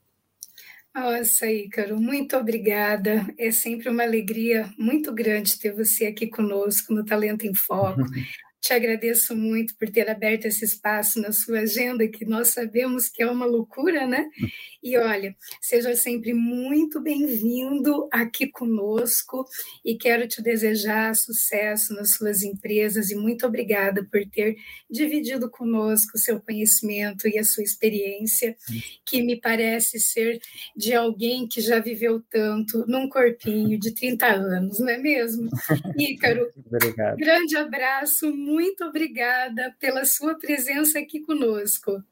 Nossa, 0.95 1.47
Ícaro, 1.51 2.01
muito 2.01 2.37
obrigada. 2.37 3.27
É 3.39 3.51
sempre 3.51 3.89
uma 3.89 4.03
alegria 4.03 4.69
muito 4.79 5.13
grande 5.13 5.59
ter 5.59 5.73
você 5.73 6.07
aqui 6.07 6.27
conosco 6.27 6.95
no 6.95 7.05
Talento 7.05 7.47
em 7.47 7.55
Foco. 7.55 8.03
Te 8.69 8.75
agradeço 8.75 9.35
muito 9.35 9.75
por 9.77 9.89
ter 9.89 10.11
aberto 10.11 10.45
esse 10.45 10.63
espaço 10.63 11.23
na 11.23 11.33
sua 11.33 11.61
agenda, 11.61 12.07
que 12.07 12.27
nós 12.27 12.49
sabemos 12.49 13.09
que 13.09 13.23
é 13.23 13.27
uma 13.27 13.47
loucura, 13.47 14.07
né? 14.07 14.29
E 14.81 14.97
olha, 14.97 15.35
seja 15.61 15.97
sempre 15.97 16.33
muito 16.33 17.01
bem-vindo 17.01 18.09
aqui 18.13 18.47
conosco 18.47 19.45
e 19.85 19.97
quero 19.97 20.29
te 20.29 20.41
desejar 20.41 21.17
sucesso 21.17 21.93
nas 21.95 22.13
suas 22.13 22.43
empresas 22.43 23.11
e 23.11 23.17
muito 23.17 23.45
obrigada 23.45 24.07
por 24.09 24.25
ter 24.31 24.57
dividido 24.89 25.51
conosco 25.51 26.13
o 26.15 26.19
seu 26.19 26.41
conhecimento 26.41 27.27
e 27.27 27.37
a 27.41 27.45
sua 27.45 27.65
experiência, 27.65 28.57
que 29.05 29.21
me 29.21 29.35
parece 29.41 29.99
ser 29.99 30.41
de 30.77 30.95
alguém 30.95 31.49
que 31.49 31.61
já 31.61 31.81
viveu 31.81 32.23
tanto 32.31 32.85
num 32.87 33.09
corpinho 33.09 33.81
de 33.81 33.93
30 33.93 34.27
anos, 34.27 34.79
não 34.79 34.91
é 34.91 34.97
mesmo? 34.97 35.51
Ícaro, 35.99 36.53
Obrigado. 36.73 37.17
grande 37.17 37.57
abraço, 37.57 38.33
muito 38.33 38.58
obrigada 38.85 39.75
pela 39.79 40.05
sua 40.05 40.39
presença 40.39 40.99
aqui 40.99 41.21
conosco. 41.21 42.03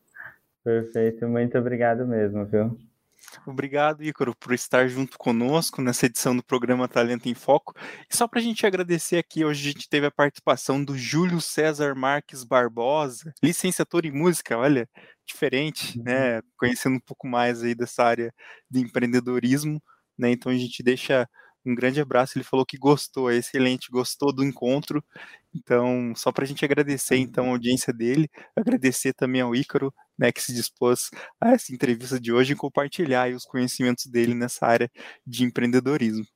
Perfeito, 0.65 1.29
muito 1.29 1.57
obrigado 1.57 2.07
mesmo, 2.07 2.45
viu? 2.45 2.77
Obrigado, 3.47 4.03
Ícaro, 4.03 4.35
por 4.37 4.53
estar 4.53 4.89
junto 4.89 5.19
conosco 5.19 5.83
nessa 5.83 6.07
edição 6.07 6.37
do 6.37 6.43
programa 6.43 6.89
Talento 6.89 7.29
em 7.29 7.35
Foco. 7.35 7.75
E 8.11 8.17
só 8.17 8.27
para 8.27 8.41
a 8.41 8.43
gente 8.43 8.67
agradecer 8.67 9.19
aqui, 9.19 9.45
hoje 9.45 9.69
a 9.69 9.73
gente 9.73 9.89
teve 9.89 10.07
a 10.07 10.11
participação 10.11 10.83
do 10.83 10.97
Júlio 10.97 11.41
César 11.41 11.95
Marques 11.95 12.45
Barbosa, 12.45 13.33
licenciatura 13.43 14.07
em 14.07 14.13
música, 14.13 14.57
olha, 14.57 14.89
diferente, 15.25 16.01
né? 16.01 16.37
Uhum. 16.37 16.43
Conhecendo 16.57 16.97
um 16.97 17.01
pouco 17.01 17.27
mais 17.27 17.63
aí 17.63 17.75
dessa 17.75 18.05
área 18.05 18.33
de 18.71 18.81
empreendedorismo, 18.81 19.83
né? 20.19 20.31
Então 20.31 20.51
a 20.51 20.57
gente 20.57 20.83
deixa 20.83 21.29
um 21.71 21.75
grande 21.75 22.01
abraço. 22.01 22.37
Ele 22.37 22.45
falou 22.45 22.65
que 22.65 22.77
gostou, 22.77 23.31
é 23.31 23.37
excelente, 23.37 23.91
gostou 23.91 24.33
do 24.33 24.45
encontro. 24.45 25.05
Então, 25.55 26.13
só 26.15 26.31
para 26.31 26.45
a 26.45 26.47
gente 26.47 26.65
agradecer 26.65 27.17
então 27.17 27.47
a 27.47 27.51
audiência 27.51 27.93
dele, 27.93 28.29
agradecer 28.55 29.13
também 29.15 29.41
ao 29.41 29.55
Ícaro, 29.55 29.93
né, 30.19 30.31
que 30.31 30.43
se 30.43 30.55
dispôs 30.55 31.11
a 31.41 31.51
essa 31.51 31.73
entrevista 31.73 32.21
de 32.21 32.33
hoje 32.33 32.53
e 32.53 32.57
compartilhar 32.57 33.31
os 33.33 33.45
conhecimentos 33.45 34.07
dele 34.07 34.35
nessa 34.35 34.67
área 34.67 34.91
de 35.27 35.45
empreendedorismo. 35.45 36.27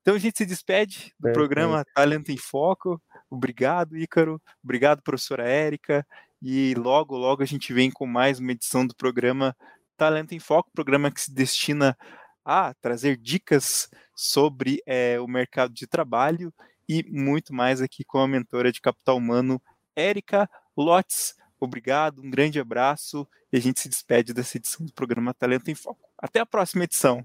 Então 0.00 0.14
a 0.14 0.18
gente 0.18 0.36
se 0.36 0.44
despede 0.44 1.14
do 1.18 1.32
programa 1.32 1.84
Talento 1.94 2.30
em 2.30 2.36
Foco. 2.36 3.00
Obrigado, 3.30 3.96
Ícaro. 3.96 4.40
Obrigado, 4.62 5.02
professora 5.02 5.48
Érica. 5.48 6.06
E 6.42 6.74
logo, 6.74 7.16
logo 7.16 7.42
a 7.42 7.46
gente 7.46 7.72
vem 7.72 7.90
com 7.90 8.06
mais 8.06 8.38
uma 8.38 8.52
edição 8.52 8.86
do 8.86 8.94
programa 8.94 9.56
Talento 9.96 10.34
em 10.34 10.38
Foco, 10.38 10.70
programa 10.74 11.10
que 11.10 11.22
se 11.22 11.32
destina 11.32 11.96
a 12.44 12.74
trazer 12.74 13.16
dicas 13.16 13.88
sobre 14.14 14.82
é, 14.86 15.18
o 15.20 15.26
mercado 15.26 15.72
de 15.72 15.86
trabalho 15.86 16.52
e 16.88 17.02
muito 17.08 17.54
mais 17.54 17.80
aqui 17.80 18.04
com 18.04 18.18
a 18.18 18.28
mentora 18.28 18.70
de 18.70 18.80
capital 18.80 19.16
humano, 19.16 19.60
Érica 19.96 20.48
Lotes. 20.76 21.34
Obrigado, 21.58 22.20
um 22.20 22.30
grande 22.30 22.60
abraço 22.60 23.26
e 23.52 23.56
a 23.56 23.60
gente 23.60 23.80
se 23.80 23.88
despede 23.88 24.34
dessa 24.34 24.56
edição 24.56 24.84
do 24.84 24.92
programa 24.92 25.32
Talento 25.32 25.70
em 25.70 25.74
Foco. 25.74 26.08
Até 26.18 26.40
a 26.40 26.46
próxima 26.46 26.84
edição. 26.84 27.24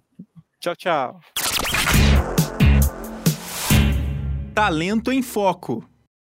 Tchau, 0.59 0.75
tchau. 0.75 1.19
Talento 4.53 5.11
em 5.11 5.21
Foco. 5.21 5.87